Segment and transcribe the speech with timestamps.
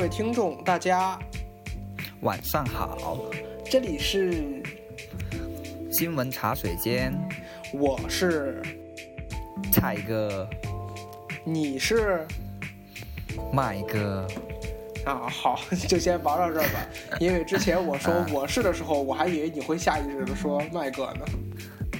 [0.00, 1.18] 各位听众，大家
[2.22, 3.20] 晚上好，
[3.66, 4.62] 这里是
[5.92, 7.12] 新闻茶水间，
[7.74, 8.62] 我是
[9.70, 10.48] 蔡哥，
[11.44, 12.26] 你是
[13.52, 14.26] 麦哥，
[15.04, 16.80] 啊，好，就先玩到这儿吧。
[17.20, 21.26] 因为之前我说啊我是的时候，我还以为你会下意识的说麦哥呢。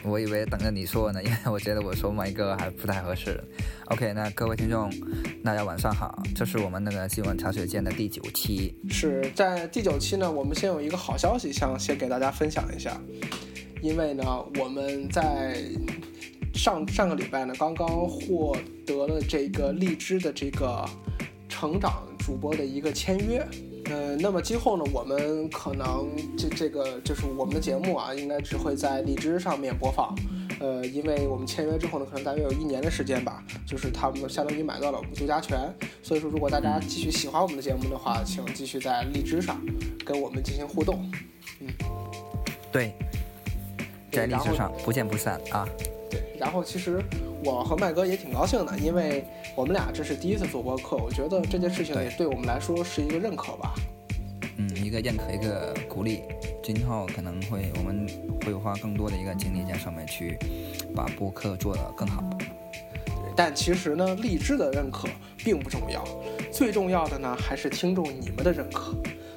[0.03, 3.39] 我以为等着你说呢，因为我觉得我说麦哥还不太合适。
[3.89, 4.91] OK，那各位听众，
[5.43, 13.01] 大家晚上好，这是我们那个新闻茶水间的第九期，是在第九期呢，我们先有一个好消息，想先给大家分享一下。
[13.81, 14.23] 因为呢，
[14.59, 15.57] 我们在
[16.53, 18.55] 上上个礼拜呢，刚刚获
[18.87, 20.85] 得了这个荔枝的这个
[21.49, 23.43] 成长主播的一个签约。
[23.87, 30.15] 呃，那么今后呢，我们可能这这个就是我们的节目啊，应该只会在荔枝上面播放。
[30.61, 35.59] 呃，因为我们签约之后呢，可能大约有一年的时间吧，就是他们相当于买到了我们独家权。
[36.03, 39.59] 所以说，如果大家继续喜欢我们的节目的话，请继续在荔枝上
[40.05, 41.11] 跟我们进行互动。
[41.61, 41.69] 嗯
[42.71, 42.93] 对，
[44.13, 45.67] 在荔枝上不见不散啊。
[46.11, 47.03] 对，然后其实
[47.43, 49.25] 我和麦哥也挺高兴的，因为
[49.57, 53.75] 我们俩这是第一次做播客，我觉得这件事情也对我们来说是一个认可吧。
[54.59, 56.21] 嗯，一个认可，一个鼓励，
[56.73, 58.07] 今后可能会我们
[58.45, 60.39] 会花更多的一个精力在上面去
[60.95, 62.23] 把播客做得更好。
[62.33, 66.05] 对，但其实呢，荔枝的认可并不重要，
[66.53, 68.95] 最重要的呢还是听众你们的认可。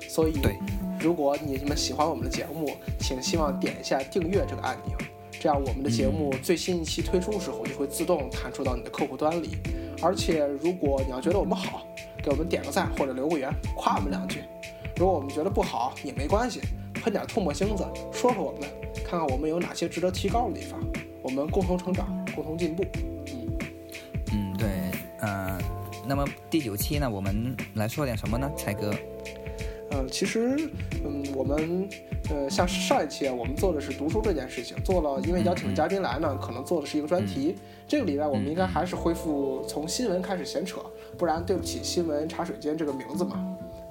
[0.07, 0.55] 所以，对，
[0.99, 4.95] 如果你们喜欢我们的节目，请希望点一下订阅这个按钮，
[5.31, 9.57] 这样我们的节目最新一期推出的时候就会自动弹出到你的客户端里。
[10.03, 11.87] 而且，如果你要觉得我们好，
[12.21, 14.43] 给我们点个赞或者留个言，夸我们两句。
[14.95, 16.61] 如果我们觉得不好也没关系，
[17.03, 18.61] 喷点唾沫星子，说说我们，
[19.03, 20.79] 看看我们有哪些值得提高的地方，
[21.21, 22.85] 我们共同成长，共同进步。
[23.27, 23.57] 嗯
[24.31, 24.69] 嗯，对，
[25.19, 25.59] 呃，
[26.07, 28.49] 那么第九期呢，我们来说点什么呢？
[28.55, 28.93] 蔡哥？
[29.91, 30.55] 嗯，其实，
[31.03, 31.89] 嗯，我们，
[32.29, 37.57] 呃，像上一期啊，我们做的是读书这件事情，做了，因为邀请的嘉宾来呢，可能做的是一个专题。
[37.85, 40.79] 这个礼拜我们应该还是恢复从新闻开始闲扯，
[41.17, 43.35] 不然对不起新闻茶水间这个名字嘛。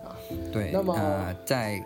[0.03, 0.17] 啊
[0.51, 1.79] 对，那么呃，在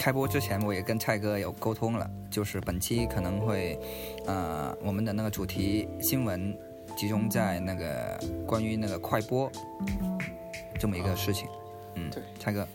[0.00, 3.78] 开播之前，我也跟蔡哥有沟通了，就是本期可能会，
[4.24, 6.58] 呃，我们的那个主题新闻
[6.96, 9.52] 集中在那个关于那个快播
[10.78, 11.46] 这么一个事情。
[12.00, 12.66] 嗯，对，蔡哥，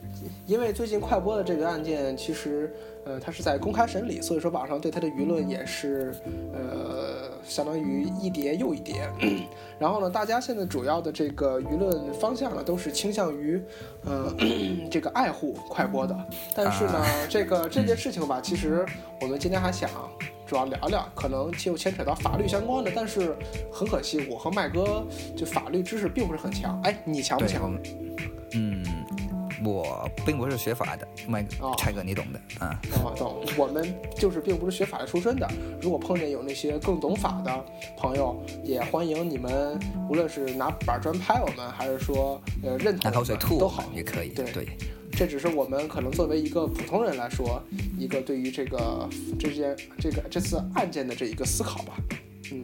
[0.45, 2.71] 因为最近快播的这个案件，其实，
[3.05, 6.13] 呃，它是在公开审理，所以说网上对它的舆论也是，
[6.53, 9.09] 呃，相当于一叠又一叠。
[9.79, 13.61] 然后呢，大家现在主要的这个舆论方向呢，都是倾向于，
[14.05, 14.33] 呃，
[14.91, 16.15] 这个爱护快播的。
[16.55, 18.85] 但是呢，这个 这件事情吧，其实
[19.21, 19.89] 我们今天还想
[20.45, 22.91] 主要聊聊，可能就牵扯到法律相关的。
[22.95, 23.35] 但是
[23.71, 25.05] 很可惜，我和麦哥
[25.35, 26.79] 就法律知识并不是很强。
[26.83, 27.77] 哎，你强不强？
[28.53, 28.85] 嗯，
[29.65, 32.67] 我并不是学法的，麦哦柴哥你懂的啊。
[32.67, 32.79] 啊，
[33.17, 33.43] 懂。
[33.57, 35.49] 我们就是并不是学法律出身的，
[35.81, 37.65] 如果碰见有那些更懂法的
[37.97, 43.11] 朋友，也欢迎你们，无论是拿板砖拍我们，还是说呃认同
[43.57, 43.83] 都好。
[43.93, 44.67] 也可以，对对，
[45.11, 47.61] 这只是我们可能作为一个普通人来说，
[47.97, 49.07] 一个对于这个
[49.39, 51.93] 这件这个这次案件的这一个思考吧。
[52.51, 52.61] 嗯，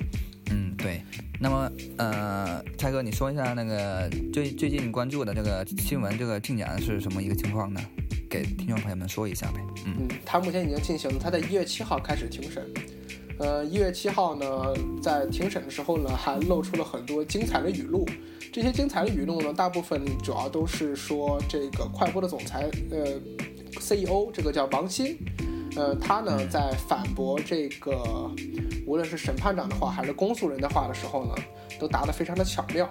[0.82, 1.02] 对。
[1.40, 7.82] 那么，呃，蔡哥，你说一下那个最最近关注的这个新闻，这个进展是什么一个情况呢？
[8.30, 9.60] 给听众朋友们说一下呗。
[9.86, 12.66] 嗯，嗯，他目前已经进行了，他在一月七号开始庭审。
[13.40, 18.08] 呃，一月七号呢，在庭审的时候呢，还露出了很多精彩的语录。
[18.54, 23.20] 这些精彩的语录呢，大部分主要都是说这个快播的总裁，呃
[23.78, 25.18] ，CEO 这个叫王鑫，
[25.76, 28.30] 呃，他呢在反驳这个
[28.86, 31.34] 无论是审判长的话还是公诉人的话的时候呢，
[31.80, 32.90] 都答得非常的巧妙。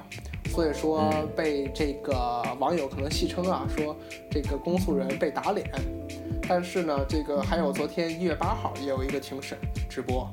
[0.49, 3.97] 所以说被这个网友可能戏称啊，说
[4.31, 5.71] 这个公诉人被打脸。
[6.49, 9.57] 但是呢，这个还有昨天一月八号也有一个庭审
[9.89, 10.29] 直播，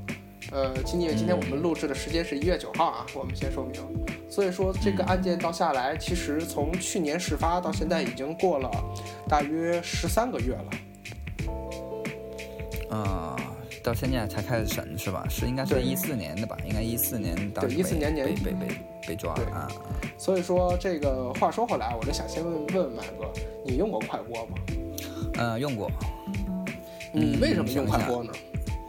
[0.52, 3.80] 呃，今年今天我们录制的时间是一月九号啊，我们先说明。
[4.28, 8.72] 所以说这个案件到下来，其实从去年事发到现在已经过了
[9.30, 10.72] 大约十三个月了。
[13.88, 15.26] 到现在才开始审是吧？
[15.30, 16.58] 是应该是一四年的吧？
[16.66, 18.76] 应该一四年当对时14年年底被被被
[19.08, 19.72] 被抓啊。
[20.18, 23.32] 所以说这个话说回来，我就想先问问问麦哥，
[23.66, 24.58] 你用过快播吗？
[25.36, 25.90] 呃，用过。
[27.14, 28.34] 你为什么用快播呢？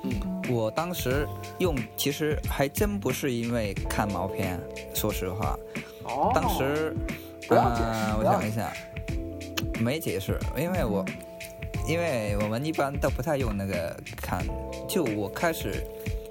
[0.03, 0.13] 嗯
[0.51, 1.29] 我当时
[1.59, 4.59] 用，其实还真不是因为看毛片，
[4.95, 5.59] 说实话，
[6.05, 6.97] 哦，当时，
[7.47, 8.73] 不要解释呃，我想一下，
[9.79, 11.05] 没解释，因为我，
[11.87, 14.45] 因为我们一般都不太用那个看，
[14.89, 15.87] 就我开始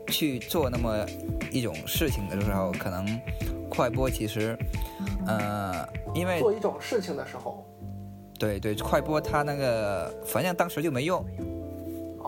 [0.07, 1.05] 去做那么
[1.51, 3.19] 一种事情的时候，可能
[3.69, 4.57] 快播其实，
[5.25, 7.65] 呃，因为做一种事情的时候，
[8.39, 11.25] 对对，快播它那个反正当时就没用，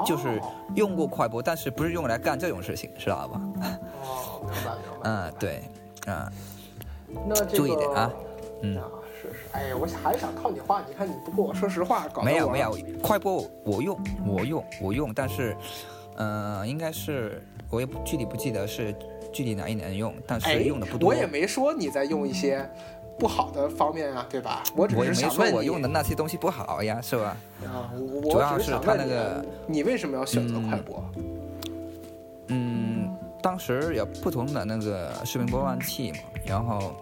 [0.06, 3.42] 就是哦用过快播，但是不是用来干这种事情，知道吧？
[4.04, 5.10] 哦，明白明白。
[5.10, 5.62] 嗯，对，
[6.08, 6.32] 嗯
[7.28, 8.12] 那这个注意点啊
[8.62, 8.82] 嗯
[9.52, 15.56] 哎，我还想套你话，你看你不跟我说实话，搞没有没有，快播我用我用我用，但是，
[16.16, 18.94] 呃，应该是我也不具体不记得是
[19.34, 21.10] 具体哪一年用，但哎是用的不，多。
[21.10, 22.70] 我也没说你在用一些
[23.18, 24.64] 不好的方面啊，对吧？
[24.76, 27.36] 我只是想问你说我用的那些东西不好呀，是吧？
[27.66, 27.90] 啊，
[28.24, 31.04] 我主要是它那个你，你为什么要选择快播？
[32.50, 36.94] 嗯，当时有不同的那个视频播放器嘛，然后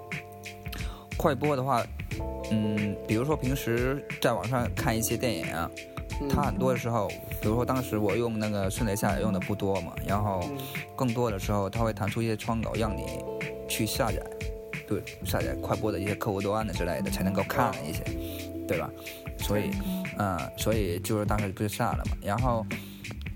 [1.17, 1.83] 快播的话，
[2.51, 5.69] 嗯，比如说平时在网上看一些电影啊，
[6.21, 7.07] 嗯它很多的时候，
[7.41, 10.57] 比如说当时我用那个迅雷下载用的不多嘛，然后嗯
[10.95, 13.03] 更多的时候它会弹出一些窗口让你
[13.67, 14.21] 去下载，
[14.87, 18.03] 对，下载快播的一些客户端的之类的才能够看一些，
[18.67, 18.89] 对吧？
[19.39, 19.71] 所以，
[20.17, 22.65] 嗯、所以就是当时不是下了嘛，然后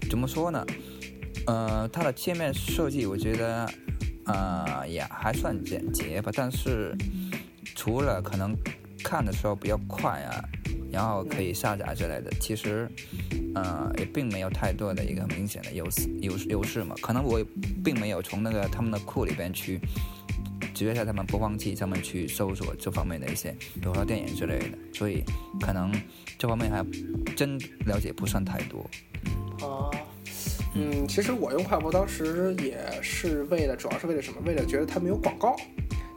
[0.09, 0.65] 怎么说呢？
[1.47, 3.69] 呃，它的界面设计我觉得，
[4.25, 6.95] 呃，也还算简洁吧，但是
[7.81, 8.55] 除了可能
[9.03, 10.45] 看的时候比较快啊，
[10.91, 12.87] 然后可以下载之类的，其实，
[13.55, 16.93] 呃，也并没有太多的一个明显的优势优势优势嘛。
[17.01, 17.43] 可能我
[17.83, 19.79] 并没有从那个他们的库里边去
[20.75, 25.23] 直接在他们播放器上面去搜索这方面的一些，比如说电影之类的，所以
[25.59, 25.91] 可能
[26.37, 26.85] 这方面还
[27.35, 27.57] 真
[27.87, 28.87] 了解不算太多。
[29.67, 29.89] 啊，
[30.75, 34.39] 嗯，其实我用快播当时也是为了，主要是为了什么？
[34.45, 35.55] 为了觉得它没有广告。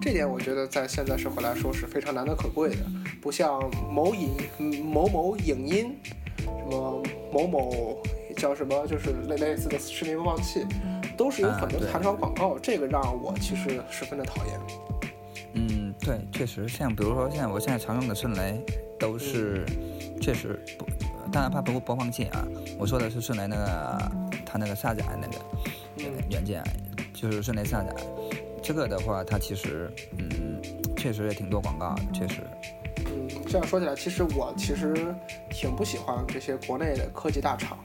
[0.01, 2.85] 这点我觉得在现在社会来说是非常难能可贵的，
[3.23, 3.61] 不像
[3.91, 5.97] 某影嗯某某影音，
[6.39, 7.03] 什么
[7.33, 8.03] 某某
[8.37, 10.67] 叫什么，就是类类似的视频播放器，
[11.17, 14.61] 都是有很多弹窗广告，这个让我其实十分的讨厌。
[15.55, 18.61] 嗯，对，确实，像比如说，像我现在常用的迅雷，
[18.99, 19.65] 都是
[20.21, 20.85] 确实不，
[21.31, 22.45] 当然它不是播放器啊，
[22.79, 24.13] 我说的是迅雷那个
[24.45, 25.35] 它那个下载那个
[25.99, 26.63] 嗯软件，
[27.13, 27.95] 就是迅雷下载。
[28.65, 30.59] 这个的话，它其实嗯，
[30.97, 32.41] 确实也挺多广告的，确实。
[33.05, 35.15] 嗯，这样说起来，其实我其实
[35.51, 37.77] 挺不喜欢这些国内的科技大厂，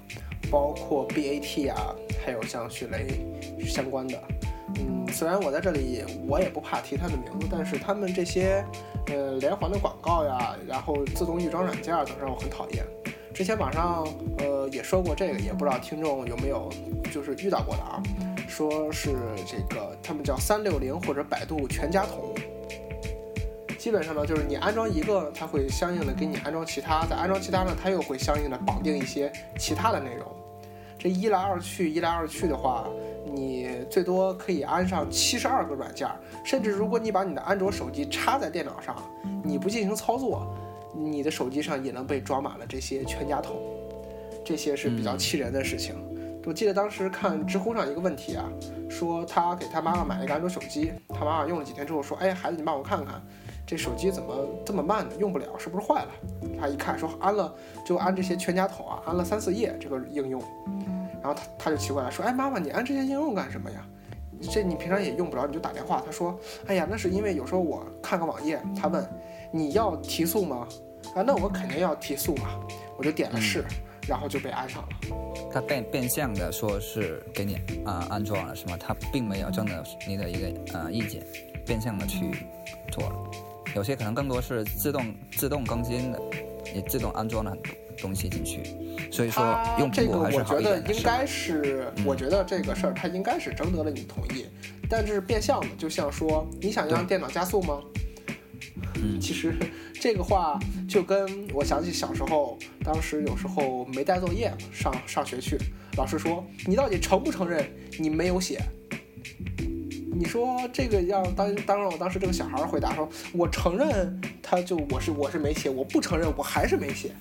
[0.50, 1.94] 包括 BAT 啊，
[2.26, 3.08] 还有像迅雷
[3.66, 4.18] 相关的。
[4.78, 8.64] 嗯，虽然我在这里我也不怕提他的名字，但是他们这些
[9.08, 12.86] 呃连环的广告呀，然后自动预装软件等让我很讨厌。
[13.34, 16.72] 之前网上呃也说过这个，也不知道听众有没有
[17.12, 18.02] 就是遇到过的啊，
[18.50, 19.16] 说是
[19.46, 22.34] 这个他们叫三六零或者百度全家桶。
[23.78, 30.26] 基本上呢，就是你安装一个，它会相应的给你安装其他，再安装其他呢，它又会相应的绑定一些其他的内容。
[30.98, 32.90] 这一来二去，一来二去的话，
[33.32, 36.10] 你最多可以安上七十二个软件，
[36.44, 39.02] 甚至如果你把你的安卓手机插在电脑上，
[39.46, 40.46] 你不进行操作，
[40.94, 43.56] 你的手机上也能被装满了这些全家桶，
[44.44, 45.96] 这些是比较气人的事情。
[46.50, 48.44] 我记得当时看知乎上一个问题啊，
[48.90, 53.22] 说他给他妈妈买了一个安卓手机，他妈妈用了几天之后说：“哎，孩子，你帮我看看，
[53.68, 55.14] 这手机怎么这么慢呢？
[55.20, 56.10] 用不了，是不是坏了？”
[56.60, 57.54] 他一看说安了，
[57.86, 60.42] 就安这些全家桶啊，安了三四页这个应用，
[61.22, 63.86] 然后他他就奇怪了，说：“哎，妈妈，你安这些应用干什么呀？
[64.42, 69.08] 这你平常也用不着，你就打电话。”他说：“哎呀，那是因为有时候我看个网页，他问
[69.52, 70.68] 你要提速吗？
[71.14, 72.60] 啊，那我肯定要提速嘛，
[72.98, 73.64] 我就点了是，
[74.10, 74.90] 然后就被安上了。”
[75.54, 78.76] 他变变相的说是给你啊、安装了是吗？
[78.78, 81.24] 他并没有征得你的一个呃意见，
[81.66, 82.32] 变相的去
[82.92, 83.16] 做了。
[83.76, 85.06] 有些可能更多是自动
[85.38, 86.20] 自动更新的，
[86.74, 88.64] 也自动安装了很多东西进去，
[89.12, 89.44] 所以说
[89.78, 94.48] 用这个我苹果还是好觉得应该是，嗯我觉得这个事儿他应该是征得了你同意，
[94.90, 97.80] 但是变相的，就像说你想让电脑加速吗？
[97.96, 97.99] 嗯
[99.20, 99.56] 其实
[99.94, 105.58] 这个话就跟我想起小时候，当时有时候没带作业上上学去，
[105.98, 107.66] 老师说你到底承不承认
[107.98, 108.62] 你没有写？
[110.12, 117.12] 你说这个让当当让我当时这个小孩儿回答说，我承认他就我是我是没写，我不承认我还是没写，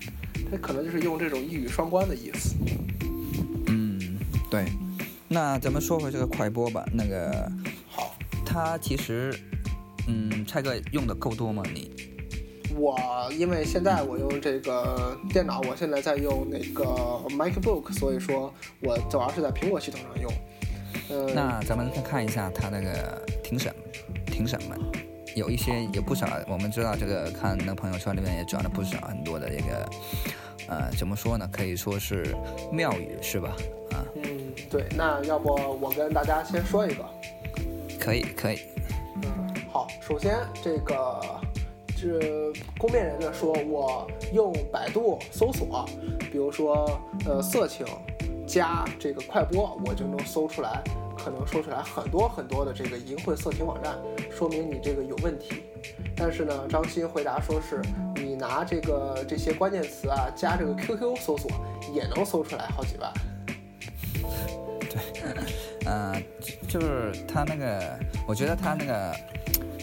[0.50, 2.56] 他可能就是用这种一语双关的意思。
[3.66, 4.18] 嗯，
[4.50, 4.64] 对。
[5.30, 7.52] 那咱们说回这个快播吧，那个
[7.86, 8.16] 好，
[8.46, 9.30] 他其实，
[10.08, 11.62] 嗯，蔡哥用的够多吗？
[11.72, 11.92] 你？
[12.74, 12.98] 我
[13.38, 16.84] 因为现在我用这个电脑，我现在在用那个
[17.30, 20.32] MacBook，所以说我主要是在苹果系统上用。
[21.10, 23.74] 嗯，那咱们看看一下它那个庭审，
[24.26, 24.78] 庭审们
[25.34, 29.88] 有一些有不少，我们知道这个看那朋友圈里面也转了不少很多的这个，
[30.68, 31.48] 呃，怎么说呢？
[31.50, 32.34] 可以说是
[32.72, 33.56] 妙语是吧？
[33.92, 35.48] 啊，嗯，对，那要不
[35.80, 37.04] 我跟大家先说一个。
[37.98, 38.87] 可以可以，嗯，
[40.00, 41.20] 首先这个
[41.96, 45.84] 这公辩人呢说，我用百度搜索，
[46.30, 46.88] 比如说
[47.26, 47.86] 呃色情
[48.46, 50.82] 加这个快播，我就能搜出来，
[51.16, 53.98] 可能搜出来很多很多的这个淫秽色情网站，
[54.30, 55.62] 说明你这个有问题。
[56.16, 57.80] 但是呢，张鑫回答说是
[58.16, 61.50] 你拿这个这些关键词啊加这个 QQ 搜索，
[61.92, 63.12] 也能搜出来好几万。
[64.88, 64.98] 对，
[65.84, 66.20] 呃，
[66.66, 69.14] 就是他那个，我觉得他那个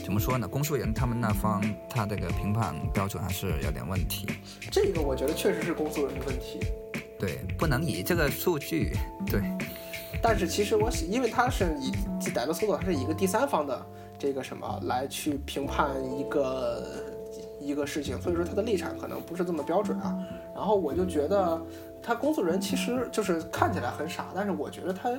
[0.06, 0.48] 怎么说呢？
[0.48, 1.60] 公诉人他们那方
[1.90, 4.28] 他这个评判标准还是有点问题。
[4.72, 6.60] 这个我觉得确实是公诉人的问题。
[7.20, 8.96] 对，不能以这个数据
[9.26, 9.42] 对。
[10.22, 11.92] 但是其实我因为他是以
[12.30, 13.84] 逮到搜索，他是以一个第三方的
[14.20, 16.84] 这个什么来去评判一个
[17.60, 20.16] 一个事情，所以说他的立场可能不是这么标准啊。
[20.54, 21.60] 然后我就觉得
[22.04, 25.10] 他公诉人其实就是看起来很傻，但是我觉得他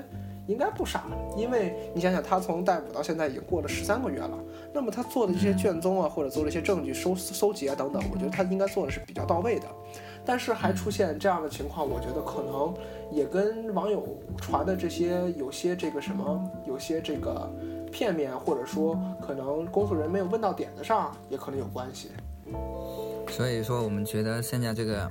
[0.47, 1.05] 应该不傻，
[1.37, 4.39] 因为你想想他从逮捕到现在已经过了十三个月了，
[4.73, 9.67] 那么他做的这些卷宗啊，或者做了一些证据收搜集啊等等，我觉得他应该做的是比较到位的。
[10.25, 12.75] 但是还出现这样的情况，我觉得可能
[13.13, 14.05] 也跟网友
[14.37, 17.49] 传的这些有些这个什么，有些这个
[17.93, 22.11] 片面，或者说可能公诉人没有问到点子上，也可能有关系。
[23.29, 25.09] 所以说，我们觉得现在这个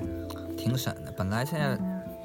[0.57, 1.77] 庭审的，本来现在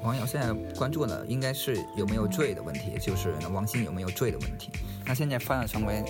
[0.03, 4.71] 网友现在关注的应该是有没有罪的问题，就是王鑫有没有罪的问题。
[5.05, 6.03] 那现在发展成为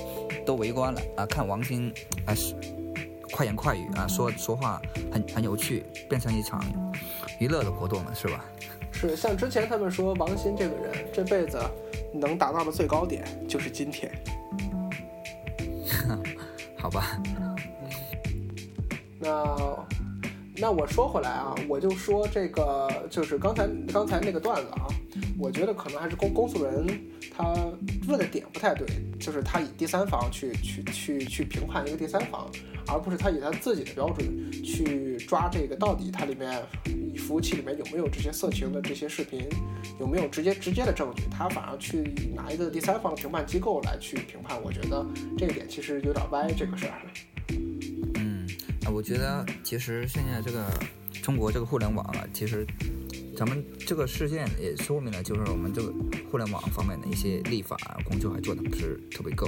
[0.45, 1.93] 都围观了啊，看王鑫
[2.25, 2.55] 啊是。
[3.33, 6.62] 快言快语啊，说说话很很有趣，变成一场
[7.39, 8.43] 娱乐的活动了，是吧？
[8.91, 11.57] 是，像之前他们说王鑫这个人这辈子
[12.13, 14.12] 能达到的最高点就是今天。
[16.77, 17.21] 好吧。
[19.17, 19.55] 那
[20.62, 24.86] 那我说回来啊，我就说这个就是刚才刚才那个段子啊，
[25.39, 26.86] 我觉得可能还是公公诉人
[27.36, 27.51] 他
[28.08, 28.86] 问的点不太对，
[29.20, 32.48] 就是他以第三方去去去去评判一个第三方。
[32.88, 36.62] 而不是他以他自己的标准去抓这个到底它里面
[37.18, 39.48] 服务器里面有没有这些色情的这些视频，
[40.00, 45.06] 有没有直接直接的证据，他反而去拿一个第三方的评判机构来去评判，我觉得
[45.38, 47.01] 这一点其实有点歪这个事儿。
[48.93, 50.65] 我觉得其实现在这个
[51.24, 52.65] 中国这个互联网啊，其实
[53.36, 55.93] 咱们这个事件也说明了，就是我们这个
[56.29, 59.48] 互联网方面的一些立法工作还做的不是特别够。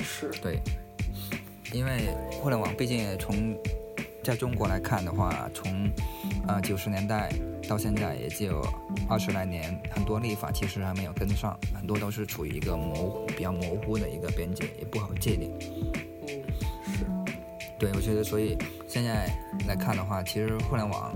[0.00, 0.60] 是对。
[1.72, 3.56] 因为互联网毕竟从
[4.22, 5.90] 在中国来看的话，从
[6.46, 7.32] 呃九十年代
[7.68, 8.62] 到现在也就
[9.08, 15.52] 二十来年，很多立法其实还没有跟上，很多都是处于一个模糊、比较模糊的一个边界，也不好界定。
[17.78, 18.56] 对，我觉得所以
[18.88, 19.28] 现在
[19.66, 21.14] 来看的话，其实互联网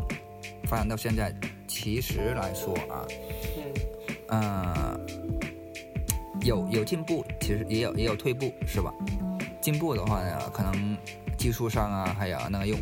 [0.65, 1.35] 发展到现在，
[1.67, 3.07] 其实来说啊，
[4.29, 5.01] 嗯，呃，
[6.43, 8.93] 有有进步，其实也有也有退步，是吧？
[9.61, 10.97] 进步的话呢，可能
[11.39, 12.79] 技术上啊，还有那个用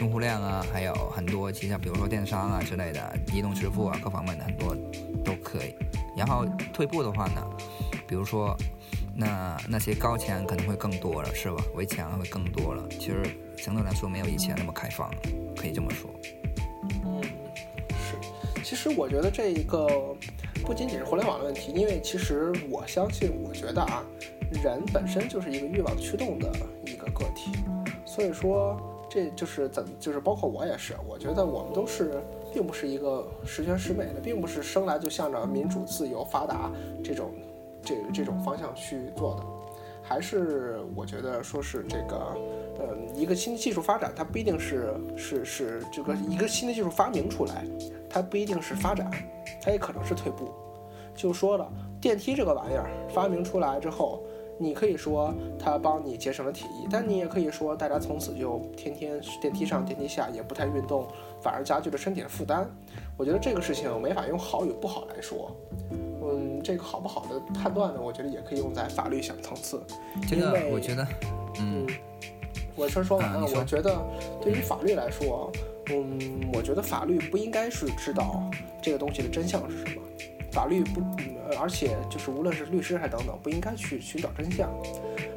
[0.00, 4.76] 用户量啊，还有很多其他，比如说电商啊之类的，移动支付啊，各方面的很多
[5.24, 5.74] 都可以。
[6.16, 7.42] 然后退步的话呢，
[8.06, 8.56] 比如说
[9.16, 11.64] 那那些高墙可能会更多了，是吧？
[11.74, 12.86] 围墙会更多了。
[12.90, 13.22] 其实
[13.56, 15.16] 相对来说没有以前那么开放了，
[15.56, 16.10] 可以这么说。
[17.04, 17.22] 嗯，
[17.90, 18.62] 是。
[18.62, 19.88] 其实我觉得这一个
[20.64, 24.04] 不仅仅是互联网的问题，因为其实我相信，我觉得啊。
[24.62, 26.48] 人本身就是一个欲望驱动的
[26.86, 27.50] 一个个体，
[28.04, 28.80] 所以说
[29.10, 32.22] 这就是怎就是包括我也是，我觉得我们都是
[32.54, 36.70] 并不是一个十全十美的，并不是生来就向着民主、自由、发达
[37.02, 37.34] 这种
[37.86, 39.42] 这这种方向去做的，
[40.02, 42.36] 还是我觉得说是这个，
[42.78, 47.64] 呃，一个新技术发展，它不一定是是是这个一个新的技术发明出来，
[48.10, 49.08] 它不一定是发展，
[49.62, 50.52] 它也可能是退步。
[51.14, 54.22] 就说了电梯这个玩意儿发明出来之后。
[54.58, 61.06] 你可以说它帮你节省了体力，但你也可以说大家从此就天天电梯上电梯下，也不太运动，
[61.42, 62.66] 反而加剧了身体的负担。
[63.18, 65.54] 我觉得这个事情没法用好与不好来说。
[66.28, 68.00] 嗯，这个好不好的判断呢？
[68.00, 69.80] 我觉得也可以用在法律上层次。
[70.28, 71.06] 这个我觉得，
[71.60, 71.86] 嗯，
[72.74, 73.46] 我先说完了。
[73.54, 74.00] 我觉得
[74.42, 75.50] 对于法律来说，
[75.90, 78.50] 嗯，我觉得法律不应该是知道
[78.82, 80.02] 这个东西的真相是什么。
[80.50, 81.00] 法律不，
[81.58, 84.70] 而且就是无论是律师还等等，不应该去寻找真相，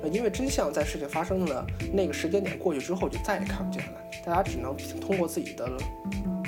[0.02, 5.70] 呃，因为真相在事情发生的那个时间点过去之后就再也看不见了，大家只能通过自己的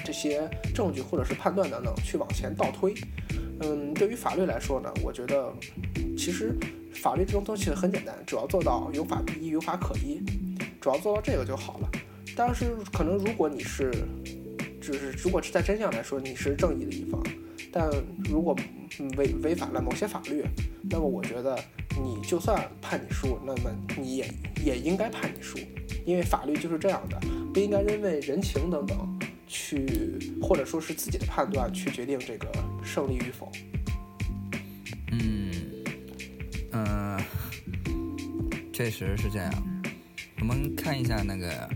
[0.04, 2.94] 这些证据或者是判断等等去往前倒推。
[3.62, 5.54] 嗯，对于法律来说呢，我觉得
[6.18, 6.56] 其实
[6.96, 10.20] 法律这种东西很简单，主要做到有法必依，有法可依，
[10.80, 11.90] 主要做到这个就好了。
[12.36, 13.92] 但是可能如果你是，
[14.82, 17.22] 就是如果是在真相来说，你是正义的一方。
[17.72, 17.90] 但
[18.30, 18.56] 如果
[19.18, 20.44] 违违反了某些法律，
[20.90, 21.58] 那么我觉得
[22.02, 24.34] 你就算判你输，那么你也
[24.66, 25.58] 也应该判你输，
[26.06, 27.20] 因为法律就是这样的，
[27.54, 32.48] 不应该因为人情等等去，或者说是自己的判断去决定这个
[32.84, 33.52] 胜利与否。
[35.12, 35.52] 嗯，
[36.72, 37.20] 嗯，
[38.74, 39.52] 确实是这样。
[40.40, 41.70] 我们看一下那个，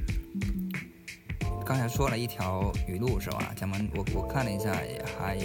[1.65, 3.53] 刚才说了一条语录是吧？
[3.55, 5.37] 咱们我我看了一下，也还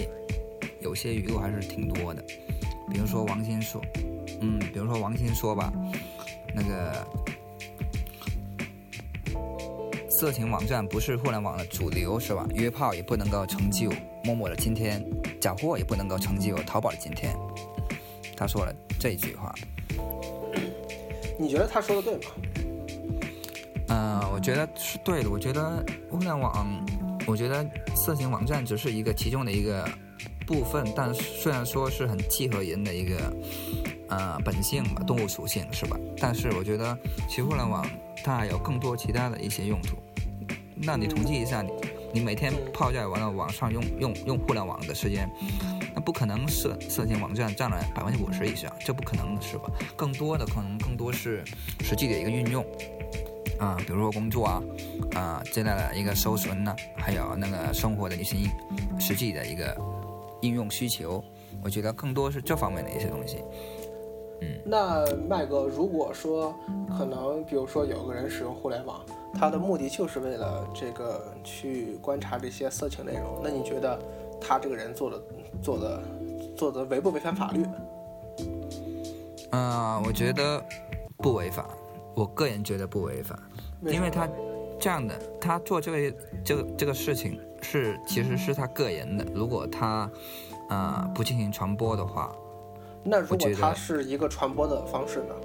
[0.81, 2.23] 有些语录还是挺多的。
[2.91, 3.81] 比如说王鑫说，
[4.41, 5.71] 嗯，比如说王鑫说吧，
[6.53, 7.07] 那个
[10.09, 12.45] 色情网站不是互联网的主流是吧？
[12.53, 13.89] 约炮也不能够成就
[14.23, 15.03] 陌陌的今天，
[15.39, 17.33] 假货也不能够成就淘宝的今天。
[18.35, 19.53] 他说了这句话，
[21.39, 22.31] 你觉得他说的对吗？
[23.87, 25.29] 嗯，我觉得是对的。
[25.29, 26.67] 我觉得互联网，
[27.27, 29.87] 我觉得色情网站只是一个其中的一个
[30.51, 33.33] 部分，但虽然说是很契合人的一个
[34.09, 35.97] 呃本性吧，动物属性是吧？
[36.17, 36.97] 但是我觉得
[37.29, 37.87] 其实互联网
[38.21, 39.95] 它还有更多其他的一些用途。
[40.75, 41.71] 那你统计一下，你
[42.15, 45.29] 你每天泡在完了网上用用用互联网的时间。
[45.93, 49.69] 那不可能色色情网站占了百分之五十以上，这不可能是吧？
[49.95, 51.43] 更多的可能更多是
[51.81, 52.65] 实际的一个运用，
[53.59, 54.63] 啊，比如说工作啊，
[55.13, 58.37] 啊这类的一个收存呢，还有那个生活的一些
[58.97, 59.77] 实际的一个
[60.41, 61.23] 应用需求，
[61.63, 63.43] 我觉得更多是这方面的一些东西。
[64.41, 66.53] 嗯，那麦哥，如果说
[66.97, 69.01] 可能，比如说有个人使用互联网，
[69.33, 73.99] 他的目的就是为了这个去观察这些色情内容，那你觉得
[74.39, 75.21] 他这个人做的？
[75.61, 76.01] 做的
[76.55, 77.63] 做的违不违反法律？
[79.51, 80.63] 嗯，我觉得
[81.17, 81.69] 不违法。
[82.15, 83.37] 我个人觉得不违法，
[83.83, 84.27] 因为他
[84.79, 89.25] 这样的，他做这个这个这个事情是其实是他个人的。
[89.33, 90.09] 如果他
[90.69, 92.35] 啊不进行传播的话，
[93.03, 95.35] 那如果他是一个传播的方式呢？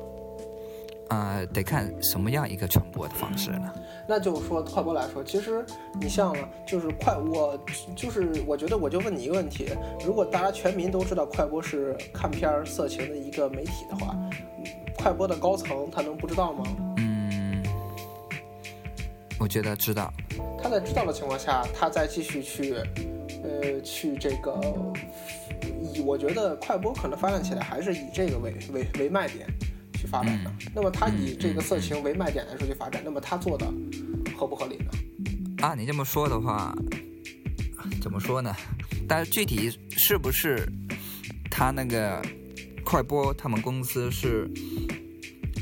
[1.09, 3.73] 呃，得看什么样一个传播的方式呢？
[4.09, 5.65] 那就是说，快播来说，其实
[6.01, 6.35] 你像，
[6.67, 7.57] 就是快，我
[7.95, 9.69] 就是我觉得，我就问你一个问题：
[10.05, 14.17] 如果大家全民都知道快播是看片儿色情的一个媒体的话，
[14.97, 16.65] 快播的高层他能不知道吗？
[16.97, 17.06] 嗯，
[19.39, 20.13] 我觉得知道。
[20.63, 22.75] 他在知道的情况下，他再继续去，
[23.43, 24.61] 呃，去这个
[25.95, 29.47] 以，我觉得快播可能发展起来还是以这个为为为卖点。
[29.99, 33.67] 去发展的，那么他以这个色情为卖点来说去发展，那么他做的
[34.37, 34.91] 合不合理呢？
[35.63, 36.77] 啊，你这么说的话，
[38.03, 38.55] 怎么说呢？
[39.09, 40.71] 但是具体是不是
[41.51, 42.21] 他那个
[42.85, 44.47] 快播他们公司是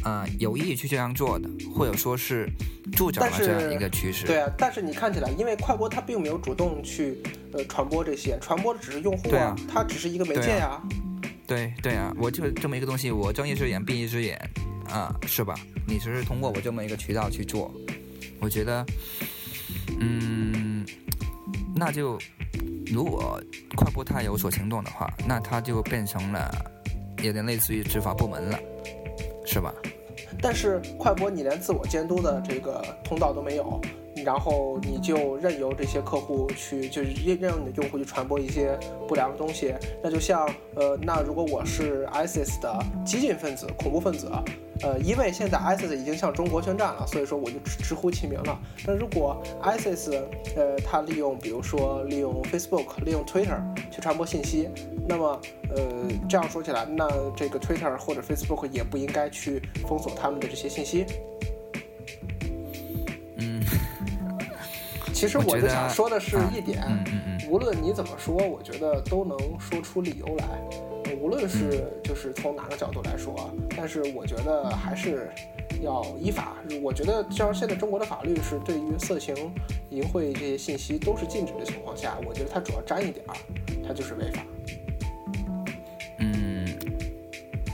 [0.02, 2.50] 啊有意去这样做的，或者说是
[2.92, 4.26] 助长了这样一个趋势？
[4.26, 10.80] 对啊，但是你看起来，因为快播它并没有主动去呃传播这些，传播的只是用户啊，它只是一个媒介呀。
[11.46, 14.38] 对对啊，我就这么一个东西，我睁一只眼闭一只眼，
[14.88, 15.54] 啊，是吧？
[15.86, 17.70] 你只是通过我这么一个渠道去做，
[18.40, 18.84] 我觉得，
[20.00, 20.86] 嗯，
[21.74, 22.18] 那就
[22.86, 23.38] 如果
[23.76, 26.50] 快播它有所行动的话，那它就变成了
[27.22, 28.58] 有点类似于执法部门了，
[29.44, 29.72] 是吧？
[30.44, 33.80] 但是快播你连自我监督的这个通道都没有。
[34.24, 39.74] 然后你就任由这些客户去，就是任任由你的用户去传播一些不良的东西。
[40.02, 44.30] 那就像，呃，那如果我是 ISIS 的激进分子、恐怖分子，
[44.82, 48.58] 呃，因为现在 ISIS 已经向中国宣战了，所以说我就直直呼其名了。
[48.86, 50.12] 那如果 ISIS，
[50.56, 53.60] 呃，他利用，比如说利用 Facebook、利用 Twitter
[53.90, 54.68] 去传播信息，
[55.06, 55.40] 那么，
[55.74, 55.82] 呃，
[56.28, 61.06] 这样说起来，那这个 Twitter 或者 Facebook 也不应该去封锁他们的这些信息。
[65.24, 66.84] 其实我就想说的是一点，
[67.48, 70.44] 无论你怎么说，我觉得都能说出理由来。
[71.18, 75.30] 无论是就是从哪个角度来说，但是我觉得还是
[75.80, 76.56] 要依法。
[76.82, 79.34] 我觉得像现在中国的法律是对于色情、
[79.88, 83.34] 淫秽这些信息都是禁止的情况下，我觉得它主要沾一点儿，
[83.86, 84.42] 它就是违法。
[86.18, 86.68] 嗯，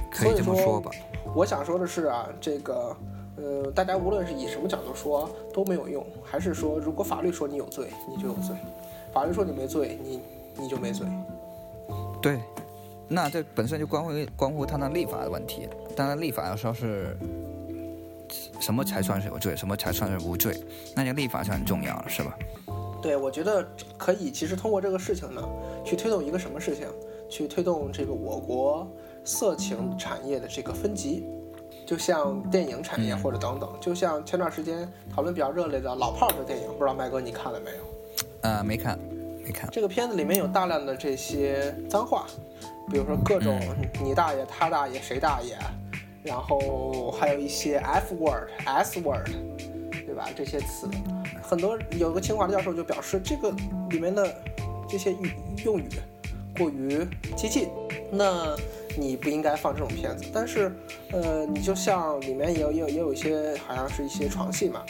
[0.09, 0.93] 可以这么说吧。
[1.35, 2.97] 我想说的是啊，这个。
[3.43, 8.55] 呃，大家无论是以什么角度说都没有用，还是说，如果法律说你有罪，你就有罪；
[9.13, 10.21] 法律说你没罪，你
[10.57, 11.07] 你就没罪。
[12.21, 12.39] 对，
[13.09, 15.69] 那这本身就关乎关乎他那立法的问题。
[15.97, 17.17] 当然，立法要说是
[18.61, 20.55] 什么才算是有罪，什么才算是无罪，
[20.95, 22.37] 那就立法是很重要了，是吧？
[23.01, 24.31] 对，我觉得可以。
[24.31, 25.43] 其实通过这个事情呢，
[25.83, 26.87] 去推动一个什么事情？
[27.31, 28.87] 去推动这个我国
[29.25, 31.25] 色情产业的这个分级。
[31.91, 37.79] 就像电影产业或者等等，就像前段时间讨论比较热烈的老炮儿的电影，不知道麦哥你看了没有？
[38.43, 38.97] 呃，没看，
[39.43, 39.69] 没看。
[39.73, 42.27] 这个片子里面有大量的这些脏话，
[42.89, 43.61] 比如说各种
[44.01, 45.59] 你大爷、他大爷、谁大爷，
[46.23, 49.29] 然后还有一些 F word、S word，
[50.07, 50.29] 对吧？
[50.37, 50.89] 这些词，
[51.43, 53.51] 很多有个清华的教授就表示，这个
[53.91, 54.33] 里面的
[54.89, 55.33] 这些语
[55.65, 55.89] 用语
[56.57, 57.69] 过于激进，
[58.13, 58.57] 那
[58.97, 60.25] 你不应该放这种片子。
[60.33, 60.73] 但是，
[61.13, 64.83] 呃，你就像里面也有也有也有一些好像是一些床戏嘛，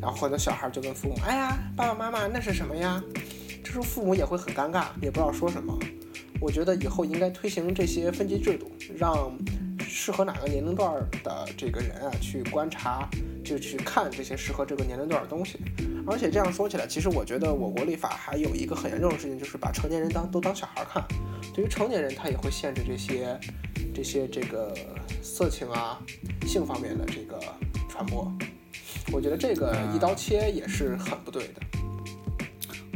[0.00, 3.02] 然后很多小孩就跟父母，哎呀，爸爸妈妈那是什么呀？
[3.64, 5.78] 这时候父母也会很尴尬，也不知道说什么。
[6.40, 9.32] 我觉得以后应该推行这些分级制度，让
[9.78, 13.08] 适合哪个年龄段的这个人啊去观察，
[13.44, 15.60] 就去看这些适合这个年龄段的东西。
[16.06, 21.04] 而且这样说起来，其实我觉得我国立法还有一个很严重的事情，就是把成年人当都当小孩看。
[21.54, 23.38] 对于成年人，他也会限制这些
[23.94, 24.74] 这些这个
[25.22, 26.00] 色情啊、
[26.46, 27.38] 性方面的这个
[27.88, 28.30] 传播。
[29.12, 31.60] 我觉得这个一刀切也是很不对的。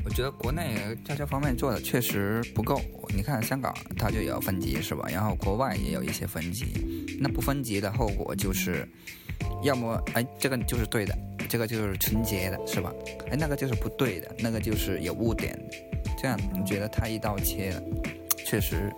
[0.05, 2.81] 我觉得国内在这方面做的确实不够。
[3.15, 5.07] 你看香港，它就有分级是吧？
[5.11, 8.89] 然后国外也有一些分级，那不分级的后果就是，
[9.63, 11.19] 要么哎这个就是对的，
[11.57, 12.93] 这个就是纯洁的是吧？
[13.31, 17.83] 哎那个就是不对的，那个就是有污点的，这样你觉得太一刀切了，
[18.45, 18.93] 确实。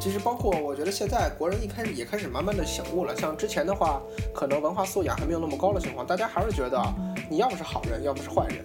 [0.00, 4.02] 其实包括我觉得现在国人一开始也开始慢慢的醒悟了，像之前的话，
[4.34, 6.82] 可能文化素养还没有那么高的情况，大家还是觉得
[7.30, 8.64] 你要么是好人，要么是坏人。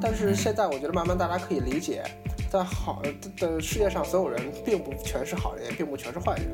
[0.00, 2.02] 但是现在我觉得慢慢大家可以理解，
[2.50, 3.00] 在好
[3.38, 6.48] 的世界上，所有人并不全是好人，也并不全是坏人，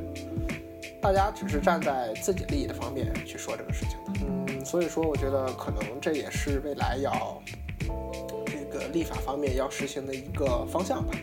[1.00, 4.39] 大家只是站在自己利益的方面去说这个事情的。
[4.64, 7.42] 所以说我觉得可能这也是未来要
[8.46, 11.14] 这个立法方面要实行的一个方向吧。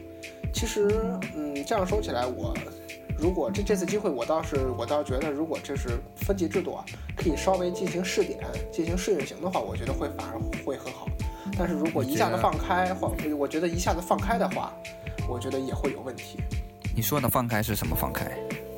[0.53, 0.87] 其实，
[1.35, 2.53] 嗯，这样说起来，我
[3.17, 8.39] 如果这这次机会，我倒是我倒觉得，如果这是分级制度啊，可以稍微进行试点、
[8.71, 11.07] 进行试运行的话，我觉得会反而会很好。
[11.57, 14.73] 但是如果一下子放开，或我觉得一下子放开的话，
[15.29, 16.39] 我觉得也会有问题。
[16.95, 18.25] 你说的放开是什么放开？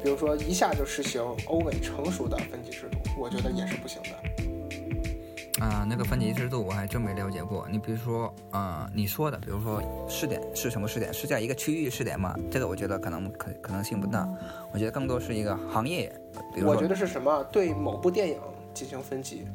[0.03, 4.09] 比如说一下就实行欧美成熟的分级制度，我觉得也是不行的。
[5.59, 7.67] 啊，那个分级制度我还真没了解过。
[7.69, 11.13] 你比如说，啊，你说的，比如说试点是什么试点？
[11.13, 12.35] 是在一个区域试点吗？
[12.49, 14.27] 这个我觉得可能可可能性不大。
[14.71, 16.13] 我觉得更多是一个行业。
[16.53, 17.43] 比如我觉得是什么？
[17.51, 18.37] 对某部电影
[18.73, 19.45] 进行分级。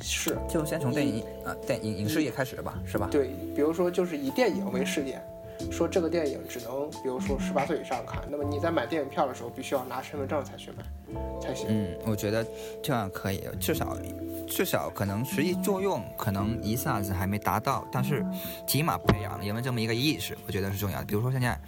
[0.00, 3.08] 是，就先从电影啊，电影影视业开始吧，是吧？
[3.12, 5.24] 对，比如说就是以电影为试点，
[5.70, 10.84] 说这个电影只能，比如说十八岁以上看，那么你在买电影票的时候，必须要拿身份证才去买，
[11.40, 11.66] 才行。
[11.68, 12.46] 嗯，我觉得
[12.82, 13.96] 这样可以，至少
[14.46, 18.24] 至少可能实际作用可能一下子还没达到，但是
[18.66, 21.04] 起码培养了人们这么一个意识，我觉得是重要的。
[21.04, 21.58] 比如说现在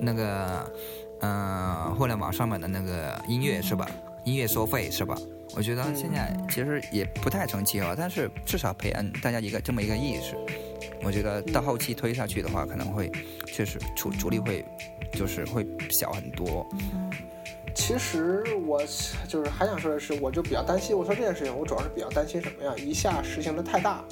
[0.00, 0.72] 那个，
[1.20, 3.86] 嗯，互联网上面的那个音乐是吧？
[4.24, 5.16] 音乐收费是吧？
[5.54, 10.34] 我觉得现在其实也不太成气候，但是至少培养大家一个这么一个意识。
[11.02, 13.10] 我觉得到后期推下去的话，可能会
[13.46, 14.64] 确实阻阻力会
[15.12, 16.66] 就是会小很多。
[17.74, 18.82] 其实我
[19.26, 20.96] 就是还想说的是，我就比较担心。
[20.96, 22.74] 我说这件事情，我主要是比较担心什么呀？
[22.76, 24.04] 一下实行的太大，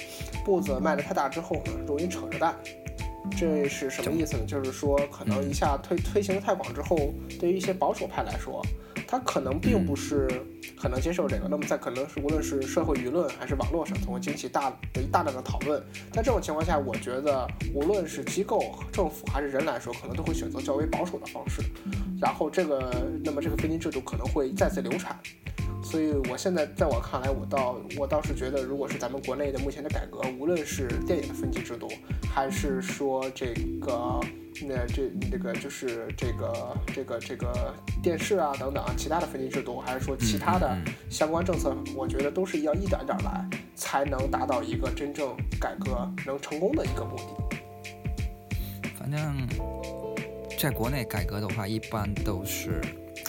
[0.43, 2.55] 步子迈的太大之后呢，容易扯着蛋。
[3.37, 4.43] 这是什么意思呢？
[4.45, 8.61] 就是说可能一下推推行的太广之后，对于一些保守派来说。
[9.07, 10.25] 他可能并不是
[10.77, 15.83] 很能接受这个，那么在可能是无论是社会舆论还是网络上，总会引起大的大量的讨论。
[16.13, 21.61] 在这种情况下，我觉得无论是机构、政府还是人来说，可能都会选择较为保守的方式。
[22.21, 22.89] 然后这个，
[23.21, 25.19] 那么这个分级制度可能会再次流产。
[25.83, 31.87] 所以，我现在在我看来，我倒我倒是觉得，如果是咱们国内的目前的改革，无论是电影的分级制度，
[32.33, 34.19] 还是说这个。
[34.63, 40.77] 那这这个就是这个这个这个电视啊等等其他的分级制度，还是说其他的
[41.09, 47.23] 相关政策，我觉得都是要一点点来，才能达到一个真正改革能成功的一个目的。
[48.99, 49.47] 反正
[50.59, 52.81] 在国内改革的话，一般都是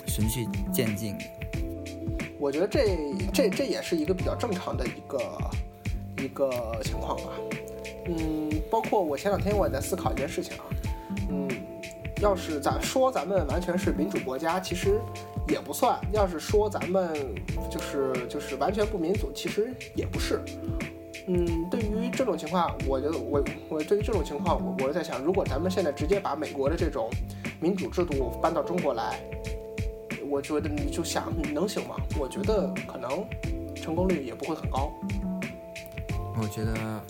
[0.06, 1.16] 循序渐进。
[2.42, 2.98] 我觉得这
[3.32, 5.20] 这这也是一个比较正常的一个
[6.24, 6.50] 一个
[6.82, 7.30] 情况吧。
[8.06, 10.64] 嗯，包括我前两天我也在思考一件事情啊。
[11.30, 11.48] 嗯，
[12.20, 15.00] 要是咱说咱们完全是民主国家，其实
[15.46, 17.14] 也不算；要是说咱们
[17.70, 20.40] 就是就是完全不民主，其实也不是。
[21.28, 27.08] 嗯，对于这种情况，我觉得我我对于这种情况，我我在想，如果咱们现在直接把美国的这种
[27.60, 29.20] 民主制度搬到中国来，
[30.32, 31.94] 我觉得你就想你能行吗？
[32.18, 33.22] 我觉得可能
[33.76, 34.90] 成功率也不会很高。
[36.40, 37.00] 我觉得。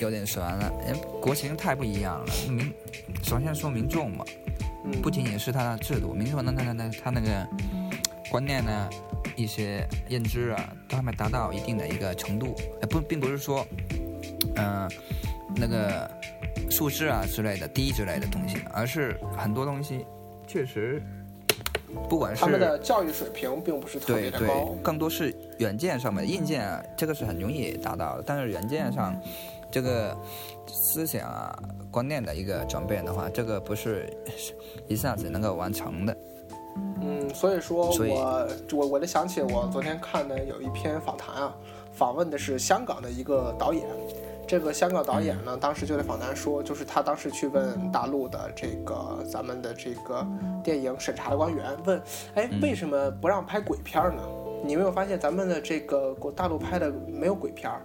[0.00, 2.32] 有点悬了，因为国情太不一样了。
[2.48, 2.72] 民
[3.20, 4.24] 首先说民众嘛，
[5.02, 7.44] 不仅仅是他的制度，民众那那那那他那个
[8.30, 8.88] 观念呢，
[9.34, 12.54] 一些认知啊，都还没达到一定的一个程度。
[12.80, 13.66] 呃，不，并不是说，
[14.54, 14.88] 嗯，
[15.56, 16.08] 那个
[16.70, 20.06] 素质啊之类的低之类的东西，而是很多东西
[20.46, 21.02] 确实，
[22.08, 28.22] 不管是他们的教育水平并不是特别对对的高。，更多是软件上面，硬件啊，这个是很容易达到的。
[28.26, 29.18] 但是软件上，
[29.70, 30.16] 这个
[30.66, 31.58] 思想啊、
[31.90, 34.08] 观念的一个转变的话，这个不是
[34.86, 36.16] 一下子能够完成的。
[37.00, 41.56] 嗯，所以说我我我就想起我昨天看的有一篇访谈啊，
[41.92, 43.84] 访问的是香港的一个导演。
[44.48, 50.26] 这个香港导演呢，当时就在访谈说，就是他当时去问大陆的这个咱们的这个
[50.64, 52.02] 电影审查的官员，问，
[52.34, 54.22] 哎，为什么不让拍鬼片儿呢？
[54.64, 57.82] 你没有发现咱们的这个国大陆拍的没有鬼片儿，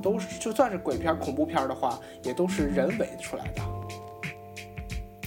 [0.00, 3.62] 都是就算是鬼片儿、恐怖片儿的话，也都是人为出来的。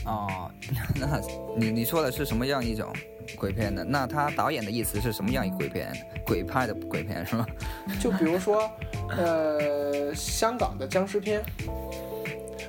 [0.06, 0.50] 哦，
[0.96, 1.20] 那
[1.58, 2.88] 你你说的是什么样一种
[3.36, 3.84] 鬼片的？
[3.84, 5.92] 那他导演的意思是什么样一鬼片？
[6.26, 7.46] 鬼派的鬼片是吗？
[8.00, 8.70] 就比如说，
[9.10, 11.44] 呃，香港的僵尸片，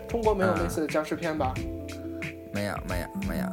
[0.09, 1.55] 中国没有类似的僵尸片吧？
[2.53, 3.47] 没有，没有，没有。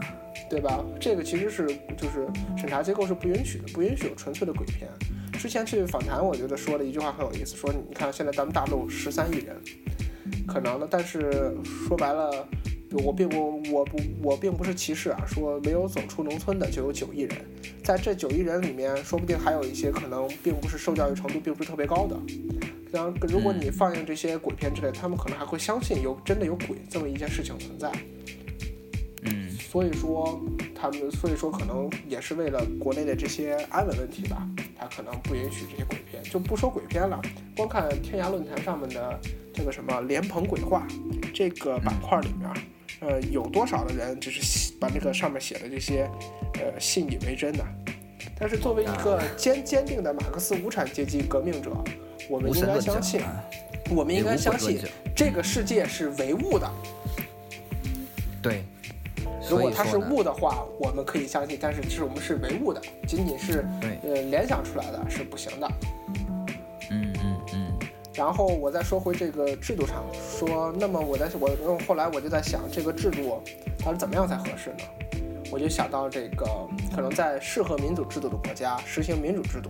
[0.47, 0.83] 对吧？
[0.99, 1.65] 这个其实是
[1.97, 4.87] 就是审查机构是不允许的，不允许有纯粹的鬼片。
[5.33, 9.55] 之前去访谈，我觉得说了一句话很有意思，说你看现在咱们大陆十三亿人，
[10.47, 11.55] 可能的，但是
[11.87, 12.47] 说白了，
[12.97, 17.35] 我并不我不我并不是歧视啊，说没有走出农村的就有九亿人，
[17.83, 22.17] 在这九亿人里面，说不定还有一些可能并不是受教育程度并不是特别高的。
[22.91, 27.91] 然后，如果你放映这些鬼片之类，他们可能还会相信有真的有鬼这么一件事情存在。
[29.23, 30.39] 嗯，所以说，
[30.73, 37.19] 他们所以说可能也是为了国内的这些安稳问题吧，他可能不允许这些鬼片，就不说鬼片了，
[37.57, 39.19] 光看天涯论坛上面的
[39.53, 40.87] 这个什么莲蓬鬼话
[41.33, 42.49] 这个板块里面，
[43.07, 46.09] 呃，有多少的人只是把那个上面写的这些，
[46.55, 47.63] 呃，信以为真呢？
[48.37, 51.71] 但是作为一个坚坚定的马克思无产阶级革命者，
[52.29, 53.43] 我们应该相信，啊，
[53.91, 54.79] 我们应该相信
[55.15, 56.69] 这个世界是唯物的。
[58.41, 58.63] 对。
[59.47, 63.63] 如果它是物的话，我们可以相信，但是是我们是唯物的，仅仅是，
[64.01, 65.71] 呃联想出来的是不行的。
[68.25, 70.03] 然后我再说回这个制度上，
[70.35, 73.39] 说那么我在我后来我就在想，这个制度
[73.77, 74.77] 它是怎么样才合适呢？
[75.51, 76.43] 我就想到这个
[76.95, 79.69] 可能在适合民主制度的国家实行民主制度，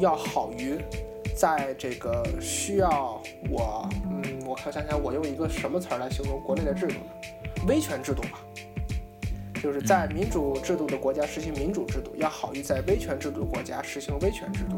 [0.00, 0.76] 要好于
[1.34, 7.66] 在这个需要我嗯，我看想想我用一个什么词儿来形容国内的制度呢？
[7.66, 8.38] 威权制度吧。
[9.62, 14.76] 就是在民主制度的国家实行民主制度，要好于在威权制度的国家实行威权制度，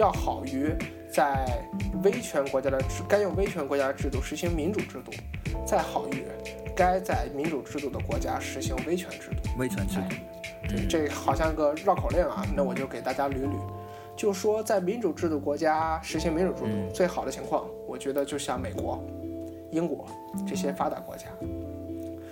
[0.00, 0.74] 要好于
[1.12, 1.46] 在
[2.02, 5.12] 威权国家的制该用威权国家的制度实行民主制度，
[5.66, 6.24] 再好于
[6.74, 9.50] 该在民主制度的国家实行威权制度。
[9.58, 10.16] 威权制度。
[10.66, 13.52] 对这好像个绕口令啊，那我就给大家捋捋。
[14.16, 19.04] 就说在民主制度国家实行民主制度，嗯最好的情况，我觉得就像美国、
[19.70, 20.06] 英国
[20.48, 21.26] 这些发达国家，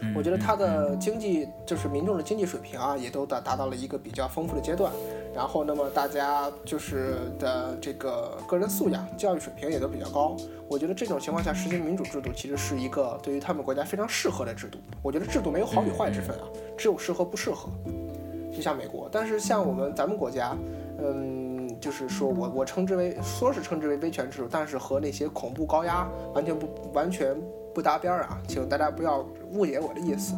[0.01, 4.93] 嗯我觉得它的经济就是民众的经济水平啊，也都达达到了一个比较丰富的阶段。
[5.35, 10.37] 然后，那么大家就是的这个个人素养、教育水平也都比较高。
[10.67, 14.79] 我觉得这种情况下实行民主制度，其实是一个对于他们国家非常适合的制度。
[15.03, 16.45] 我觉得制度没有好与坏之分啊，
[16.77, 17.69] 只有适合不适合。
[18.53, 20.57] 就像美国，但是像我们咱们国家，
[20.99, 27.37] 嗯，就是说我我称之为说是称之为威权制度，但是和那些恐怖高压完全不完全
[27.79, 30.35] 不搭边儿啊，请大家不要误解我的意思。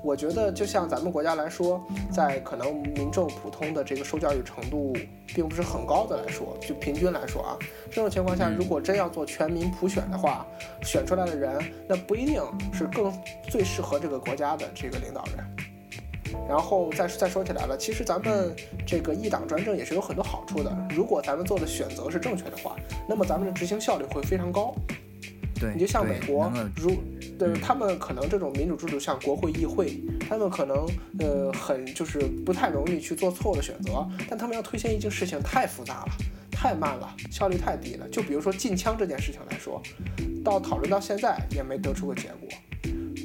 [0.00, 7.58] 我觉得就像咱们国家来说，在可能民众普通的这个受教育程度并不是很高的来说，就平均来说啊，
[7.90, 10.46] 这种情况下，如果真要做全民普选的话，
[10.84, 12.40] 选出来的人那不一定
[12.72, 13.12] 是更
[13.48, 15.44] 最适合这个国家的这个领导人。
[16.48, 18.54] 然后再再说起来了，其实咱们
[18.86, 20.70] 这个一党专政也是有很多好处的。
[20.90, 22.76] 如果咱们做的选择是正确的话，
[23.08, 24.72] 那么咱们的执行效率会非常高。
[25.58, 26.90] 对，你就像美国，如
[27.38, 30.86] 对嗯他们可能这种民主制度，像国会、议会，他们可能
[31.18, 36.12] 呃很就是不太容易去做错误的选择，但他们要推行一件事情太复杂了，
[36.50, 38.08] 太慢了，效率太低了。
[38.08, 39.80] 就比如说禁枪这件事情来说，
[40.44, 42.48] 到讨论到现在也没得出个结果。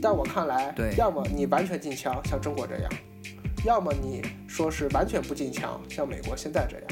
[0.01, 2.91] 在我看来对，要么你完全禁枪，像中国这样，
[3.65, 6.85] 要么你说是完全不禁枪，像美国现在这样。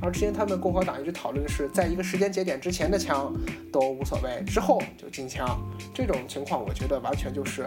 [0.00, 3.34] 而之前他们共和党一直讨论的是，在一个时间节点之前的枪
[3.72, 5.60] 都无所谓，之后就禁枪。
[5.94, 7.66] 这种情况，我觉得完全就是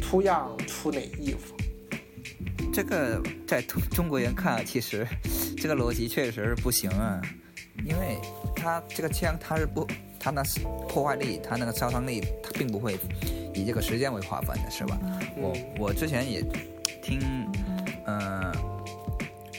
[0.00, 1.36] too young too naive。
[2.72, 5.06] 这个在中中国人看，其实
[5.56, 7.20] 这个逻辑确实是不行啊，
[7.84, 8.18] 因为
[8.54, 9.86] 它这个枪它是不，
[10.18, 10.42] 它那
[10.88, 12.96] 破坏力，它那个杀伤力，它并不会
[13.54, 14.98] 以这个时间为划分的，是吧？
[15.36, 16.42] 我嗯我之前也
[17.02, 17.20] 听，
[18.04, 18.52] 呃，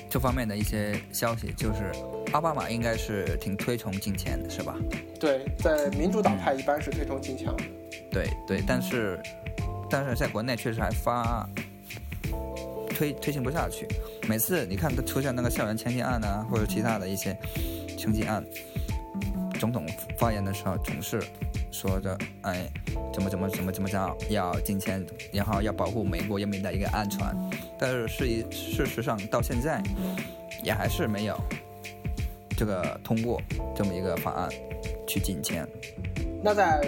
[0.09, 1.91] 这方面的一些消息，就是
[2.31, 4.75] 奥巴马应该是挺推崇金钱的，是吧？
[5.19, 7.63] 对，在民主党派一般是推崇金钱的。
[8.11, 9.21] 对对，但是
[9.89, 11.47] 但是在国内确实还发
[12.89, 13.87] 推推行不下去。
[14.27, 17.37] 每次你看他出现那个校园枪击案啊，或者其他的一些
[17.97, 18.43] 枪击案，
[19.59, 19.85] 总统
[20.17, 21.21] 发言的时候总是
[21.71, 22.67] 说着哎
[23.13, 27.19] 怎么怎么怎么怎么着要金钱，然后要保护美国人民的一个安全。
[27.79, 29.81] 但是事事实上到现在
[30.63, 31.39] 也还是没有
[32.57, 33.41] 这个通过
[33.75, 34.49] 这么一个法案
[35.07, 35.65] 去进钱。
[36.43, 36.81] 那在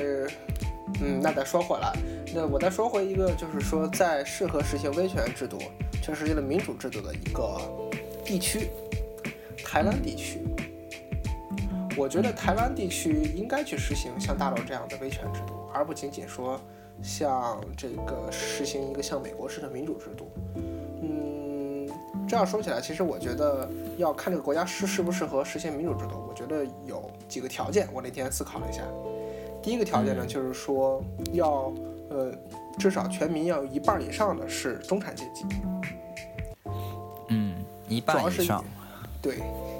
[1.01, 1.93] 嗯，那再说回来，
[2.35, 5.57] 那我再说回一个，就是说在适合实行威权制度、
[6.01, 7.59] 全实行了民主制度的一个
[8.25, 8.67] 地区——
[9.63, 10.39] 台湾地区。
[11.97, 16.59] 我觉得台湾地区应该去实行像大陆这样的威权制度，而不仅仅说
[17.01, 20.29] 像这个实行一个像美国式的民主制度。
[21.01, 21.89] 嗯，
[22.27, 26.23] 这样说起来，其实我觉得要看这个国家适适不适合实行民主制度。
[26.27, 28.83] 我觉得有几个条件，我那天思考了一下。
[29.61, 31.71] 第一个条件呢，就是说要，
[32.09, 32.31] 呃，
[32.79, 35.45] 至少全民要有一半以上的是中产阶级。
[37.29, 37.55] 嗯，
[37.87, 38.63] 一半以上。
[39.21, 39.37] 对，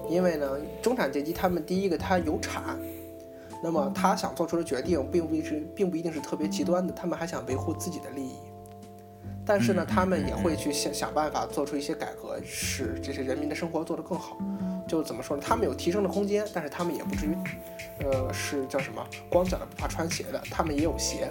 [0.07, 2.79] 因为呢，中产阶级他们第一个他有产，
[3.63, 8.36] 那么他想做出的决定并不一定并不一定是特别极端的，他们还想维护自己的利益。
[9.45, 14.38] 但是呢，他们也会去想想办法做出一些改革，使这些人民的生活做得更好。
[14.88, 15.43] 就怎么说呢？
[15.45, 17.36] 他们有提升的空间，但是他们也不至于，
[17.99, 21.30] 呃，是叫什么光脚的不怕穿鞋的，他们也有鞋。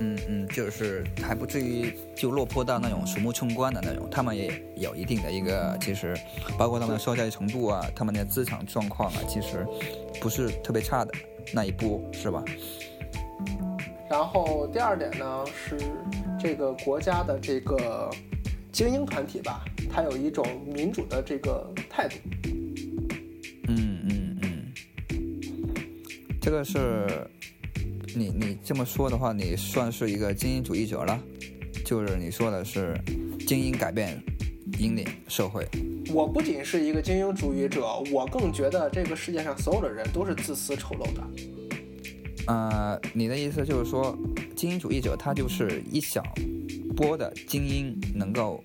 [0.00, 6.16] 嗯嗯，就是还不至于就落魄到那种鼠目寸光的那种，他们也有一定的一个，其实
[6.58, 9.64] 包括他们的受教育程度啊，他们的资产状况啊，其实
[10.20, 11.12] 不是特别差的
[11.52, 12.42] 那一波，是吧？
[14.08, 15.76] 然后第二点呢，是
[16.44, 18.10] 这个国家的这个
[18.70, 22.16] 精英团体吧，它有一种民主的这个态度。
[23.66, 24.72] 嗯嗯嗯
[26.42, 27.06] 这个是，
[28.14, 31.18] 你你这么说的话，你算是一个精英主义者了，
[31.82, 32.94] 就是你说的是
[33.46, 34.22] 精英改变
[34.78, 35.66] 引领社会。
[36.12, 41.22] 我不仅是一个精英主义者，我更觉得这个世界上所有的人都是自私丑陋的。
[42.46, 44.16] 呃，你的意思就是说，
[44.54, 46.22] 精英主义者他就是一小
[46.96, 48.62] 波的精英能够，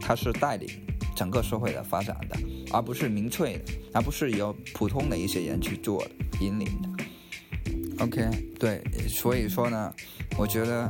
[0.00, 0.68] 他是带领
[1.16, 2.38] 整个社会的发展的，
[2.72, 6.06] 而不是民粹的，而不是由普通的一些人去做
[6.40, 8.04] 引领的。
[8.04, 9.92] OK，对，所以说呢，
[10.38, 10.88] 我觉得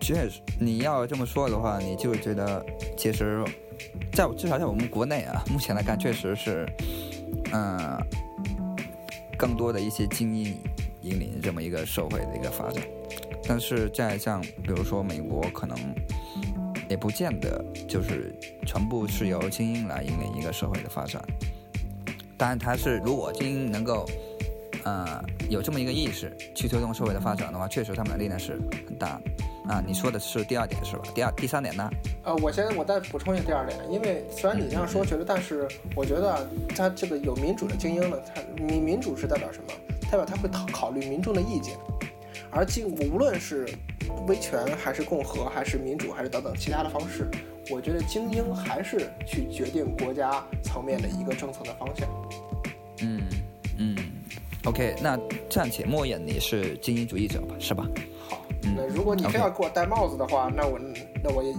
[0.00, 2.64] 确实你要这么说的话，你就觉得
[2.96, 3.44] 其实，
[4.12, 6.66] 在至少在我们国内啊，目前来看，确实是，
[7.52, 7.96] 嗯，
[9.38, 10.56] 更多的一些精英
[11.02, 12.82] 引领这么一个社会的一个发展。
[13.46, 15.76] 但是在像比如说美国，可能
[16.88, 18.34] 也不见得就是
[18.66, 21.22] 全部是由精英来引领一个社会的发展。
[22.36, 24.06] 当然，他是如果精英能够。
[24.82, 29.20] 呃，有这么一个意识去推动社会的发展的话，确实他们的力量是很大。
[29.68, 31.02] 啊，你说的是第二点是吧？
[31.14, 31.90] 第二、第三点呢？
[32.24, 39.74] 呃，我先我再补充一下第二点，因为虽然你这样说觉得，但是我觉得他这个有民主的精英呢，他民民主是代表什么？
[40.10, 41.76] 代表他会考考虑民众的意见，
[42.50, 43.68] 而精无论是
[44.26, 47.30] 威权还是共和还是民主还是等等其他的方式，
[47.70, 52.08] 我觉得精英还是去决定国家层面的一个政策的方向。
[53.02, 53.22] 嗯
[53.78, 53.96] 嗯。
[54.64, 55.18] OK，那
[55.48, 57.86] 暂且默认你是精英主义者吧，是吧？
[58.28, 58.42] 好，
[58.76, 60.78] 那如果你非要给我戴帽子的话，那我
[61.24, 61.50] 那我也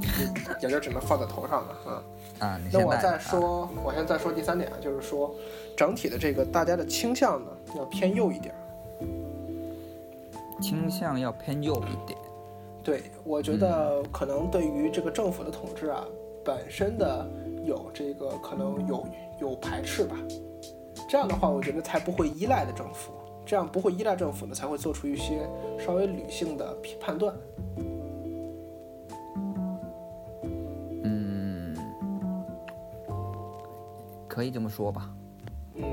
[0.62, 2.04] 也就只能放在头上了，啊。
[2.42, 5.34] 啊，那我再说，我先再说第三点啊，就是说
[5.78, 8.54] 整体的这个大家的倾向呢要偏右一点。
[10.60, 12.18] 倾向要偏右一点。
[12.84, 16.04] 对，我觉得可能对于这个政府的统治啊，
[16.44, 17.28] 本身的
[17.64, 19.08] 有这个可能有
[19.40, 20.16] 有排斥吧。
[21.08, 23.12] 这样的话，我觉得才不会依赖的政府，
[23.46, 27.36] 这样不会依赖政府呢，才会做出一些稍微理性的判断。
[34.32, 35.10] 可以这么说吧。
[35.76, 35.84] 嗯，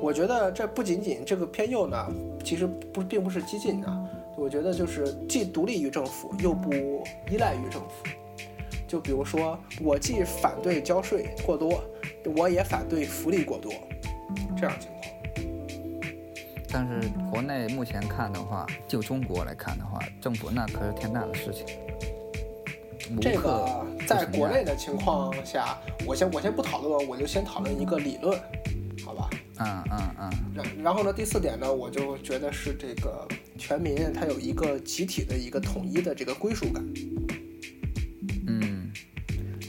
[0.00, 1.96] 我觉得这不仅仅这个偏右呢，
[2.44, 6.72] 其实不并不是激进的，我觉得就是既独立于政府，又不
[7.28, 8.06] 依赖于政府。
[8.86, 11.82] 就比如说，我既反对交税过多，
[12.36, 13.72] 我也反对福利过多。
[14.56, 15.02] 这样情况，
[16.70, 21.66] 但是国内目前看的话，就中国来看的话，政府那可是天大的事情。
[23.20, 28.38] 这个在国内的情况下，我先我先不讨论，我就先讨论一个理论，
[29.04, 29.30] 好吧？
[29.60, 30.30] 嗯嗯嗯。
[30.54, 33.26] 然然后呢，第四点呢，我就觉得是这个
[33.56, 36.84] 全民他有一个集体的一个统一的这个归属感。
[38.46, 38.90] 嗯，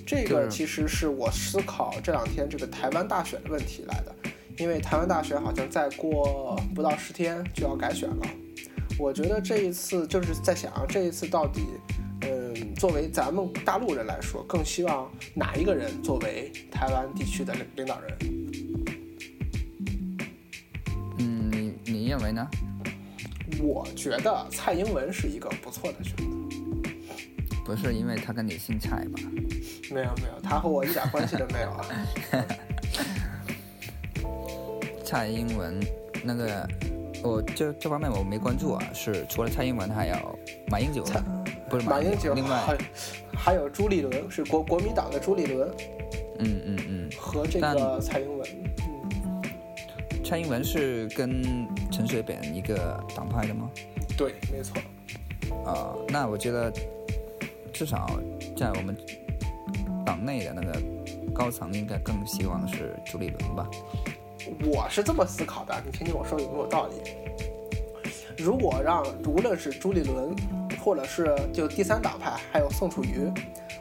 [0.05, 4.15] 这个其实是我思考这两天这个台湾大选的问题来的。
[4.57, 8.27] 因为台湾大选好像再过不到十天就要改选了，
[8.99, 11.61] 我觉得这一次就是在想，这一次到底，
[11.97, 12.08] 嗯，
[12.79, 18.17] 作为咱们大陆人来说，更希望哪一个人作为台湾地区的领领导人？
[21.17, 22.47] 嗯，你你认为呢？
[23.61, 26.23] 我觉得蔡英文是一个不错的选择。
[27.65, 29.19] 不是因为他跟你姓蔡吧？
[29.91, 31.85] 没有没有，他和我一点关系都没有啊。
[35.03, 35.77] 蔡英文
[36.23, 36.65] 那个，
[37.21, 38.81] 我这这方面我没关注啊。
[38.93, 41.03] 是除了蔡英文，还有马英九，
[41.69, 42.77] 不是马英九，另外还
[43.35, 45.69] 还有朱立伦，是国国民党的朱立伦
[46.39, 48.49] 嗯嗯嗯，和这个蔡英文。
[48.87, 49.41] 嗯，
[50.23, 51.43] 蔡英文是跟
[51.91, 53.69] 陈水扁一个党派的吗？
[54.17, 54.81] 对，没错。
[55.65, 56.71] 啊、那我觉得
[57.71, 58.19] 至少
[58.57, 58.95] 在我们
[60.05, 60.81] 党内的那个
[61.33, 63.67] 高层，应该更希望是朱立伦吧。
[64.65, 66.95] 我是这么思考的，你听听我说有没有道理？
[68.37, 70.33] 如果让无论是朱立伦，
[70.89, 73.31] 或者是就第三党派，还有宋楚瑜，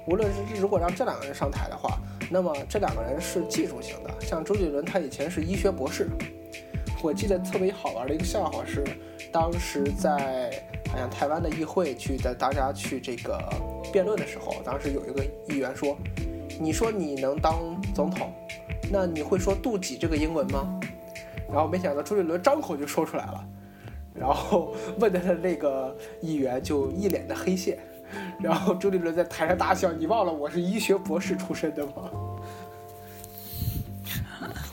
[0.06, 1.98] 无论是如果让这两个人上台的话，
[2.30, 4.10] 那么这两个人是技术型的。
[4.20, 6.10] 像周杰伦，他以前是医学博士。
[7.02, 8.84] 我记得特别好玩的一个笑话是，
[9.32, 10.52] 当时在
[10.90, 13.42] 好像台湾的议会去的大家去这个
[13.90, 15.96] 辩论的时候，当时有一个议员说
[16.60, 18.30] ：“你说你能当总统？”
[18.92, 20.78] 那你会说妒忌这个英文吗？
[21.50, 23.42] 然后没想到周杰伦张口就说出来了，
[24.18, 27.78] 然后问他的那个议员就一脸的黑线，
[28.40, 32.10] 然后朱立伦在台上大笑：“你忘了我是医学博士出身的吗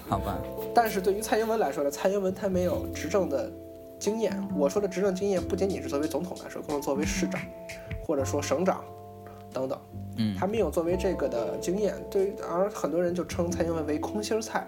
[0.08, 0.38] 好吧，？”
[0.74, 3.52] 但是对于蔡英文来说呢，蔡英文他没有执政的
[3.98, 4.32] 经验。
[4.56, 7.42] 我说的执政经验不仅仅是作为总统来说，更是作为市长
[8.06, 8.84] 或者说省长
[9.54, 9.80] 等等。
[10.18, 14.66] 嗯他没有作为这个的经验，对于而很多人就称蔡英文为空心儿菜。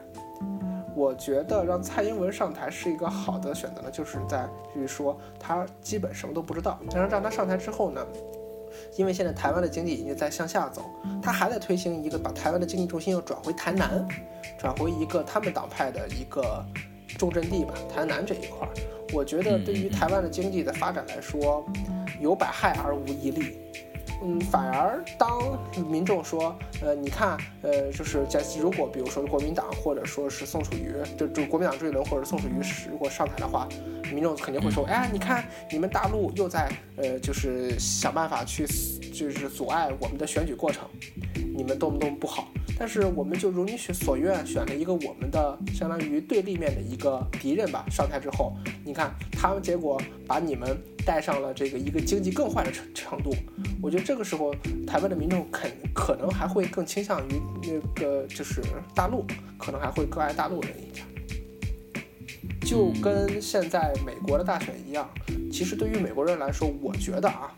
[0.97, 8.03] 我觉得让蔡英文上台是一个好的选择呢，就是在于说他基本什么都不知道，但是让他上台之后呢，
[8.95, 10.81] 因为现在台湾的经济已经在向下走，
[11.21, 14.07] 他还在推行一个把台湾的经济重心又转回台南，
[14.57, 16.65] 转回一个他们党派的一个
[17.15, 18.73] 重阵地吧，台南这一块儿，
[19.13, 21.63] 我觉得对于台湾的经济的发展来说，
[22.19, 23.55] 有百害而无一利。
[24.23, 25.57] 嗯，反而当
[25.89, 33.67] 民众说，呃，你看，呃，就是在如果比如说国民党或者说是宋楚瑜，就就国民党朱立伦或者宋楚瑜是如果上台的话，
[34.11, 38.65] 民众肯定会说，哎，你看你们大陆又在呃，就是想办法去
[39.13, 40.87] 就是阻碍我们的选举过程，
[41.55, 42.47] 你们动不动不好。
[42.79, 47.83] 但是我们就如你所愿，选了一个我们的相当于对立面的一个敌人吧。
[47.89, 48.55] 上台之后，
[48.85, 53.35] 你看他们结果把你们带上了这个一个经济更坏的程程度。
[53.81, 54.53] 我觉得这个时候，
[54.85, 58.61] 台湾的民众肯可能还会更倾向于那个就是
[58.93, 59.25] 大陆，
[59.57, 61.05] 可能还会更爱大陆人一点。
[62.61, 65.09] 就跟现在美国的大选一样，
[65.51, 67.51] 其实对于美国人来说，我觉得啊，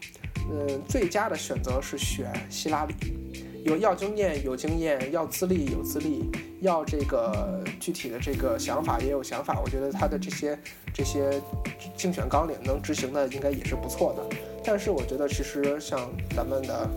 [0.50, 2.94] 嗯，最佳的选择是选希拉里。
[3.66, 6.30] 有要经验有经验，要资历有资历，
[6.62, 9.60] 要这个具体的这个想法也有想法。
[9.64, 10.58] 我觉得他的这些
[10.94, 11.42] 这些
[11.96, 14.38] 竞选纲领能执行的应该也是不错的。
[14.64, 16.90] 但是我觉得其实像咱们的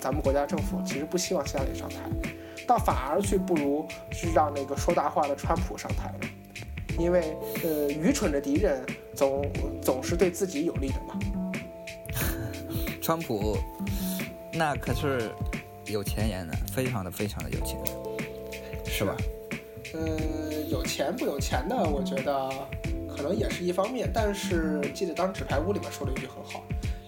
[0.00, 1.96] 咱们国家政府其实不希望希拉里上台，
[2.66, 6.20] 倒反而去不如是让那个说大话的川普上台了，
[6.98, 9.50] 因为呃愚蠢的敌人总
[9.82, 11.18] 总是对自己有利的嘛。
[13.00, 13.56] 川普
[14.52, 15.30] 那可是
[15.90, 17.78] 有钱人呢，非常的非常的有钱，
[18.84, 19.16] 是吧？
[19.94, 22.50] 嗯，有钱不有钱的，我觉得
[23.08, 24.08] 可能也是一方面。
[24.12, 26.62] 但是记得当《纸牌屋》里面说了一句很好：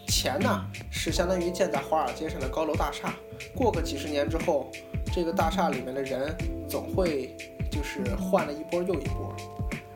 [0.09, 3.15] 钱呢是相当于建在华尔街上的高楼大厦，
[3.55, 4.71] 过个几十年之后，
[5.15, 6.37] 这个大厦里面的人
[6.69, 7.37] 总会
[7.71, 9.35] 就是换了一波又一波，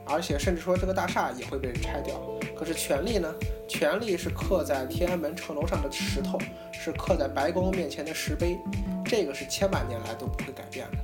[0.06, 2.20] 而且甚至说这个大厦也会被人拆掉。
[2.56, 3.32] 可是权力呢？
[3.68, 6.38] 权力是刻在天安门城楼上的石头，
[6.72, 8.56] 是刻在白宫面前的石碑，
[9.04, 10.98] 这个是千百年来都不会改变的。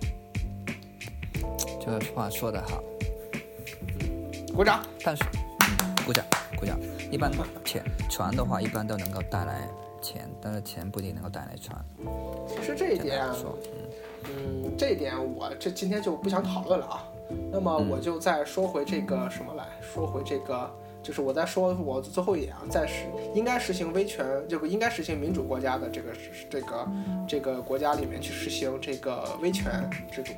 [1.81, 2.81] 这个话说得好，
[4.55, 4.81] 鼓掌。
[5.03, 6.25] 但是，嗯，鼓掌，
[6.57, 6.79] 鼓掌。
[7.11, 7.31] 一般
[7.65, 9.69] 钱船的话，一般都能够带来
[10.01, 11.85] 钱，但是钱不一定能够带来船。
[12.49, 13.59] 其实这一点简单来，说，
[14.25, 17.05] 嗯嗯，这一点我这今天就不想讨论了啊。
[17.51, 20.71] 那么我就再说回这个什么来，说回这个，
[21.03, 26.13] 就是我再说我最后一点啊，在实应该实行威权，这个应该实行民主国家的这个
[26.51, 26.89] 这个
[27.29, 30.33] 这个国家里面去实行这个威权制度。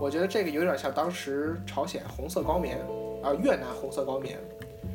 [0.00, 2.78] 我觉得这个有点像当时朝鲜红色高棉
[3.22, 4.38] 啊、越南红色高棉，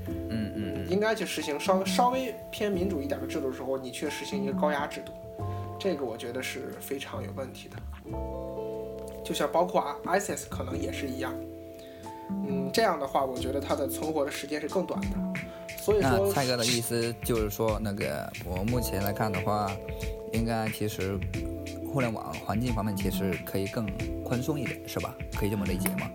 [0.08, 5.12] 嗯嗯应该去实行稍稍微偏民主一点的制度的时候，你却实行一个高压制度，
[5.78, 7.76] 这个我觉得是非常有问题的。
[9.24, 11.34] 就像包括啊 ISIS 可能也是一样，
[12.30, 15.08] 嗯，这样的话，我觉得它的存活的时间是更短的。
[15.78, 19.70] 所以说，蔡哥的意思就是说，那个我目前来看的话，
[20.32, 21.20] 应该其实
[21.92, 23.86] 互联网环境方面其实可以更
[24.24, 25.14] 宽松一点，是吧？
[25.38, 26.10] 可以这么理解吗？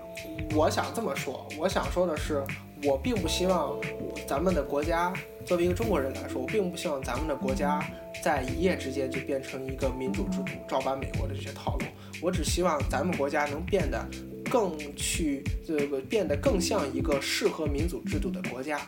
[0.55, 2.43] 我想这么说，我想说的是，
[2.83, 3.79] 我并不希望
[4.27, 5.13] 咱们的国家
[5.45, 7.85] 作为一个中国人来说，我并不希望咱们的国家
[8.23, 11.85] 在一夜之间就变成一个民主制度，照搬美国的这些套路。
[12.21, 14.05] 我只希望咱们国家能变得
[14.51, 18.81] 更去这个变得更像一个适合民主制度的国家。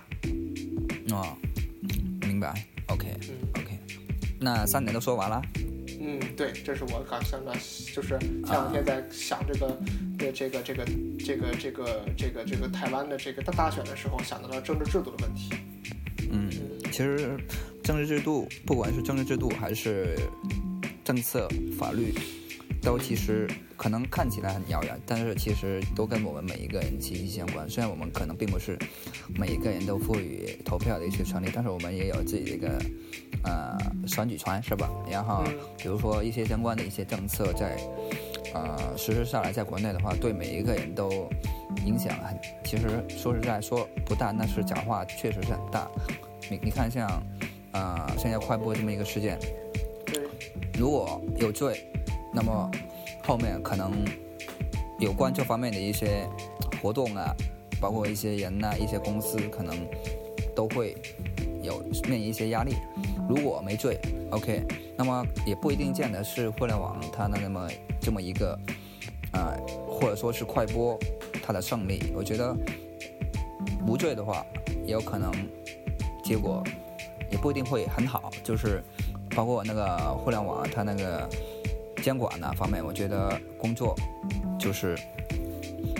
[1.10, 1.36] 哦，
[2.22, 2.52] 明白。
[2.88, 3.78] OK，嗯 OK，
[4.40, 5.40] 那三点都说完了。
[6.02, 7.52] 嗯，对，这是我刚想的，
[7.94, 9.66] 就是前两天在想这个，
[10.18, 10.84] 呃，这个这个
[11.18, 15.50] 这个这个这个这个台湾的这个大大选的时候，想到了政治制度的问题。
[16.32, 16.50] 嗯，
[16.90, 17.36] 其实
[17.82, 20.16] 政治制度，不管是政治制度还是
[21.04, 22.14] 政策、法律，
[22.82, 27.68] 都其实可能看起来很遥远，但是其实都跟我们每一个人息息相关。
[27.68, 28.78] 虽然我们可能并不是
[29.34, 32.78] 每一个人都赋予投票的一些权利，但是我们也有自己的一个
[33.44, 33.76] 呃
[34.06, 34.88] 选举权，是吧？
[35.10, 37.76] 然后嗯比如说一些相关的一些政策在
[38.54, 41.28] 呃实施下来，在国内的话，对每一个人都
[41.84, 42.38] 影响很。
[42.64, 45.90] 其实说实在说不大，但是讲话确实是很大。
[46.50, 47.08] 你你看像
[47.72, 49.38] 呃现在快播这么一个事件，
[50.06, 50.22] 对，
[50.78, 51.86] 如果有罪，
[52.32, 52.70] 那么
[53.22, 53.92] 后面可能
[54.98, 56.26] 有关这方面的一些
[56.82, 57.34] 活动啊，
[57.80, 59.74] 包括一些人呐、一些公司，可能
[60.54, 60.96] 都会
[61.62, 62.74] 有面临一些压力。
[63.28, 63.98] 如果没罪
[64.30, 64.64] ，OK，
[64.96, 67.68] 那么也不一定见得是互联网它的那么
[68.00, 68.58] 这么一个，
[69.32, 69.56] 呃，
[69.88, 70.98] 或者说是快播
[71.42, 72.12] 它的胜利。
[72.14, 72.56] 我觉得
[73.86, 74.44] 无罪的话，
[74.84, 75.32] 也有可能
[76.24, 76.64] 结果
[77.30, 78.82] 也不一定会很好，就是
[79.34, 81.28] 包括那个互联网它那个
[82.02, 83.94] 监管那方面，我觉得工作
[84.58, 84.98] 就是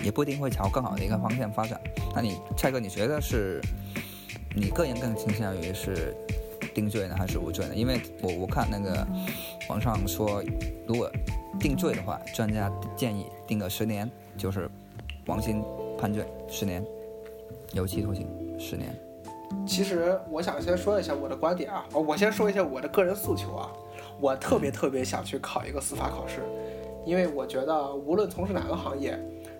[0.03, 1.79] 也不一定会朝更好的一个方向发展。
[2.13, 3.61] 那你蔡哥，你觉得是
[4.55, 6.15] 你个人更倾向于是
[6.73, 7.75] 定罪呢，还是无罪呢？
[7.75, 9.07] 因为我我看那个
[9.69, 10.43] 网上说，
[10.87, 11.09] 如果
[11.59, 14.69] 定罪的话，专家建议定个十年，就是
[15.27, 15.63] 王鑫
[15.97, 16.83] 判罪十年，
[17.73, 18.27] 有期徒刑
[18.59, 18.93] 十年。
[19.65, 23.71] 其实我想先说一下我的观点啊，我先说一下我的个人诉求啊，
[24.19, 26.41] 我特别特别想去考一个司法考试，
[27.05, 29.17] 因为我觉得无论从事哪个行业，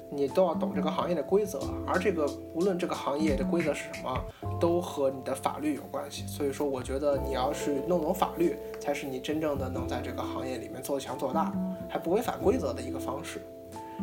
[0.09, 4.21] 你都要懂这个行业的规则，而这个无论这个行业的规则是什么，
[4.59, 6.25] 都和你的法律有关系。
[6.27, 11.53] 所以说，我觉得你要是弄懂法律，才是你真正的能在这个行业里面做强做大，
[11.87, 13.41] 还不违反规则的一个方式。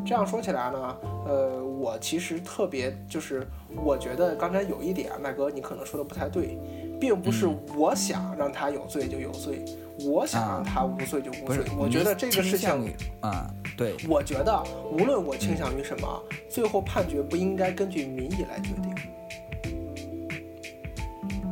[0.05, 0.97] 这样说起来呢，
[1.27, 3.47] 呃，我其实特别就是，
[3.77, 6.59] 我觉得刚才有一点，麦哥你可能说的不太对，
[6.99, 7.47] 并不是
[7.77, 9.65] 我想让他有罪就有罪，
[10.05, 18.95] 我想让他无罪就无罪。，我觉得这个事情，啊，对，我觉得无论我倾向于什么，最后判决不应该根据民意来决定。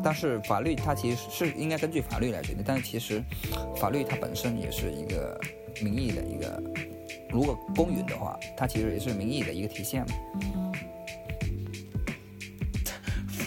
[0.02, 3.20] 但是法律它其实是应该根据法律来决定，但是其实
[3.76, 5.38] 法律它本身也是一个
[5.82, 6.62] 民意的一个，
[7.30, 10.06] 如果公允的话，它其实也是民意的一个体现嘛。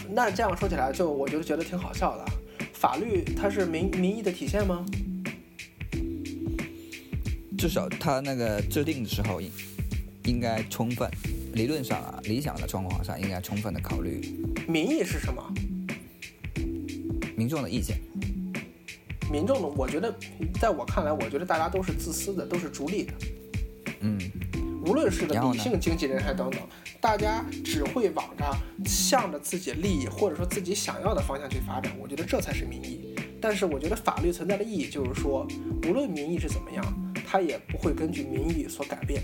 [0.12, 2.24] 那这样说起来，就我就觉得挺好笑的。
[2.72, 4.84] 法律它是民民意的体现吗？
[7.58, 9.50] 至少它那个制定的时候应
[10.24, 11.10] 应该充分，
[11.52, 14.20] 理论上啊，理想的状况下应该充分的考虑
[14.66, 15.42] 民意是什么？
[17.36, 17.98] 民众的意见。
[19.30, 20.12] 民众的，我觉得，
[20.60, 23.12] 在我看来，我觉得大家都是自私的，都是逐利的。
[24.90, 26.60] 嗯，无论是个理性经纪人还等等，
[27.00, 28.44] 大家只会往着
[28.84, 31.92] 向着自己利益或者说自己想要的方向去发展。
[32.00, 33.14] 我觉得这才是民意。
[33.40, 35.46] 但是我觉得法律存在的意义就是说，
[35.86, 36.84] 无论民意是怎么样，
[37.26, 39.22] 它也不会根据民意所改变。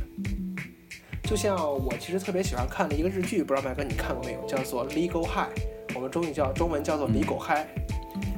[1.25, 5.53] 就像我其实特别喜欢看的一个日剧，不知道麦哥你看过没有，叫做《Legal High》，
[5.95, 7.67] 我们中语叫中文叫做《李狗嗨》。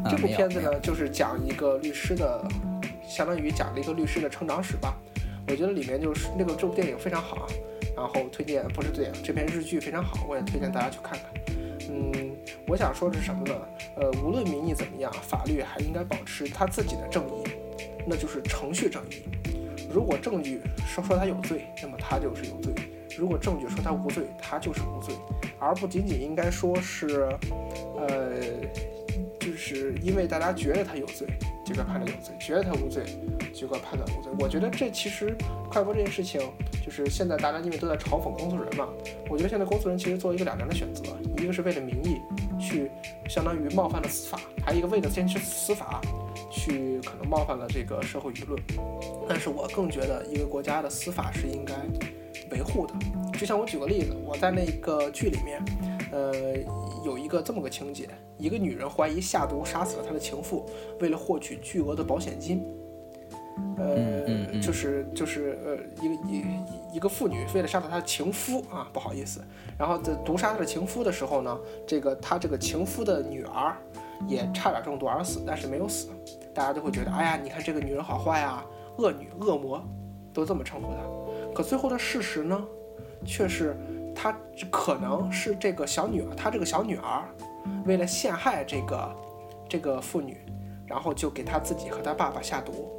[0.05, 2.49] 啊这部片子呢，就是讲一个律师的，
[3.07, 4.97] 相当于讲了一个律师的成长史吧。
[5.49, 7.47] 我觉得里面就是那个这部电影非常好啊，
[7.97, 11.33] 然后推荐不是电影，这篇日剧非常好，我也推荐大家去看看。
[11.91, 12.37] 嗯，
[12.67, 13.55] 我想说的是什么呢？
[13.97, 17.45] 呃，无论民意怎么样，法律还应该保持它自己的正义，
[18.07, 19.23] 那就是程序正义。
[19.91, 22.75] 如果证据说说他有罪，那么他就是有罪；
[23.17, 25.15] 如果证据说他无罪，他就是无罪，
[25.59, 27.27] 而不仅仅应该说是，
[27.97, 28.35] 呃，
[29.49, 31.27] 就是因为大家觉得他有罪，
[31.65, 33.03] 结果判他有罪；觉得他无罪，
[33.55, 34.31] 结果判他无罪。
[34.39, 35.35] 我觉得这其实
[35.71, 36.39] 快播这件事情，
[36.85, 38.87] 就是现在大家因为都在嘲讽公诉人嘛，
[39.31, 42.19] 我觉得现在公诉人其实做一个两难的选择，一个是为了民意
[42.61, 42.91] 去
[43.27, 46.03] 相当于冒犯了司法，还有一个为了坚持司法
[46.51, 48.61] 去可能冒犯了这个社会舆论。
[49.27, 51.75] 但是我更觉得一个国家的司法是应该
[52.51, 52.93] 维护的。
[53.33, 55.63] 就像我举个例子，我在那个剧里面，
[56.13, 56.33] 呃，
[57.05, 60.67] 有一个这么个情节：一个女人怀疑下毒杀死了她的情妇，
[61.01, 62.65] 为了获取巨额的保险金，
[63.77, 69.41] 呃，就是就是呃，一个一一个妇女为了杀死她的情夫啊，不好意思，
[69.79, 73.77] 然后在毒杀她的情夫的时候呢，这个她这个情夫的女儿
[74.27, 76.09] 也差点中毒而死，但是没有死，
[76.55, 78.65] 大家都会觉得，哎呀，你看这个女人好坏啊，
[78.97, 79.83] 恶女、恶魔，
[80.33, 81.53] 都这么称呼她。
[81.55, 82.65] 可最后的事实呢，
[83.25, 83.77] 却是
[84.21, 84.37] 他
[84.69, 87.23] 可能是这个小女儿，他这个小女儿
[87.85, 89.17] 为了陷害这个
[89.69, 90.37] 这个妇女，
[90.89, 92.91] 然后就给她自己和她爸爸下毒，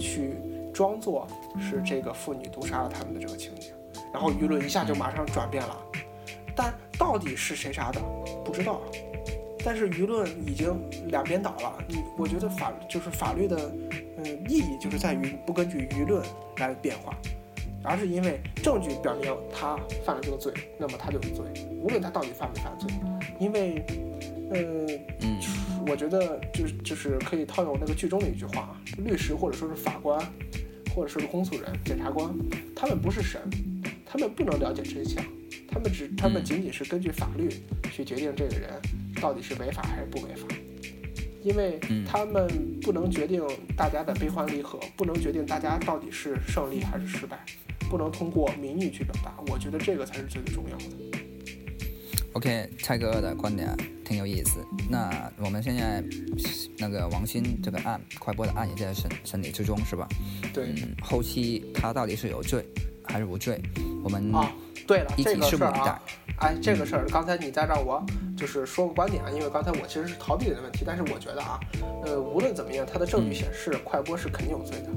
[0.00, 0.34] 去
[0.74, 1.28] 装作
[1.60, 3.72] 是这个妇女毒杀了他们的这个情景，
[4.12, 5.76] 然后舆论一下就马上转变了。
[6.56, 8.00] 但到底是谁杀的，
[8.44, 8.80] 不知道。
[9.64, 10.74] 但是舆论已经
[11.06, 13.70] 两边倒了，你我觉得法就是法律的，
[14.16, 16.20] 嗯，意义就是在于不根据舆论
[16.56, 17.14] 来变化，
[17.82, 22.90] 而是因为证据表明他犯了这个罪，那么他就是罪，无论他到底犯没犯罪，
[23.38, 23.84] 因为，
[24.50, 24.60] 呃，
[25.22, 25.38] 嗯。
[25.86, 30.20] 我觉得就是就是可以套用那个剧中的一句话，律师或者说是法官，
[30.94, 32.30] 或者说是公诉人、检察官，
[32.76, 33.40] 他们不是神，
[34.04, 35.24] 他们不能了解真相，
[35.66, 37.48] 他们只他们嗯仅仅是根据法律
[37.90, 38.70] 去决定这个人
[39.22, 40.46] 到底是违法还是不违法，
[41.42, 42.04] 因为嗯。
[42.04, 42.46] 他们
[42.82, 43.42] 不能决定
[43.74, 47.38] 大家的悲欢离合，不能决定大家到底是胜利还是失败，
[47.90, 50.84] 不能通过民意去表达，我觉得这个才是最最重要的。
[52.34, 54.64] OK，蔡哥的观点挺有意思。
[54.88, 56.00] 那我们现在
[56.78, 60.06] 那个王鑫这个案，快播的案也在审审理之中，是吧？
[60.54, 62.64] 对嗯，后期他到底是有罪
[63.02, 63.60] 还是无罪？
[64.04, 64.52] 我们啊，
[64.86, 66.00] 对了，一起这个事儿啊。，
[66.38, 68.00] 哎，这个事儿，刚才你再让我
[68.36, 71.58] 就是说个观点啊，因为刚才我其实是逃避你的问题，但是我觉得啊，
[72.04, 74.88] 呃，无论怎么样，他的证据显示快播是肯定有罪的，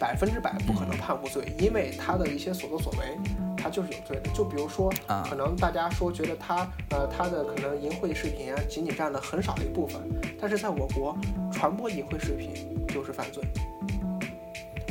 [0.00, 3.18] 百分之百不可能判无罪，因为他的一些所作所为，
[3.56, 4.30] 他就是有罪的。
[4.34, 10.00] 就比如说，啊可能大家说觉得他呃他的可能淫秽视频啊，仅仅占了很少的一部分，
[10.40, 11.16] 但是在我国
[11.52, 12.50] 传播淫秽视频
[12.88, 13.42] 就是犯罪，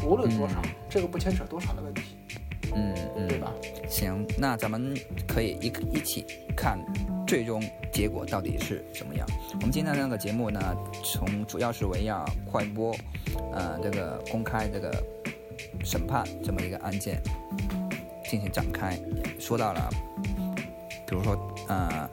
[0.05, 0.55] 无论多少，
[0.89, 2.17] 这个不牵扯多少的问题，
[2.73, 3.51] 嗯嗯对吧？
[3.87, 4.95] 行，那咱们
[5.27, 6.25] 可以一一起
[6.55, 6.79] 看
[7.33, 7.59] 最终
[7.91, 9.25] 结果到底是什么样。
[9.55, 10.61] 我们今天的那个节目呢，
[11.03, 12.95] 从主要是围绕快播，
[13.51, 15.03] 呃，这个公开这个
[15.83, 17.19] 审判这么一个案件
[18.29, 18.99] 进行展开，
[19.39, 19.89] 说到了，
[21.07, 21.35] 比如说，
[21.67, 22.07] 呃，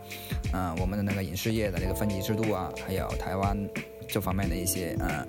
[0.55, 3.55] 呃，我们的那个影视业的这个分级制度啊，还有台湾
[4.09, 5.27] 这方面的一些，呃，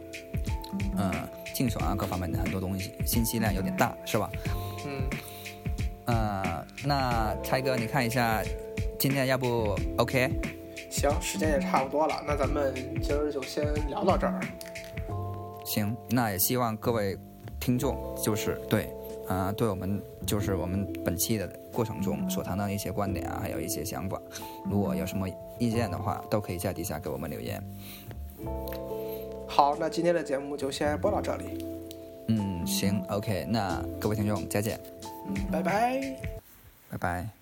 [0.96, 4.30] 呃，竞选啊各方面的很多东西，信息量有点大，是吧？
[4.86, 5.04] 嗯。
[6.06, 8.42] 呃，那蔡哥，你看一下，
[9.02, 10.30] 今天要不 OK？
[10.92, 12.72] 行，时间也差不多了，那咱们
[13.02, 14.40] 今儿就先聊到这儿。
[15.66, 17.18] 行，那也希望各位
[17.60, 18.94] 听众就是对，
[19.28, 24.22] 啊、对我们就是我们本期的过程中所谈到的一些观点啊，还有一些想法，
[24.70, 25.28] 如果有什么
[25.58, 27.60] 意见的话，都可以在底下给我们留言。
[29.48, 31.66] 好，那今天的节目就先播到这里，
[32.28, 34.80] 嗯，行，OK，那各位听众再见，
[35.28, 36.00] 嗯，拜拜。
[36.92, 37.41] 拜拜。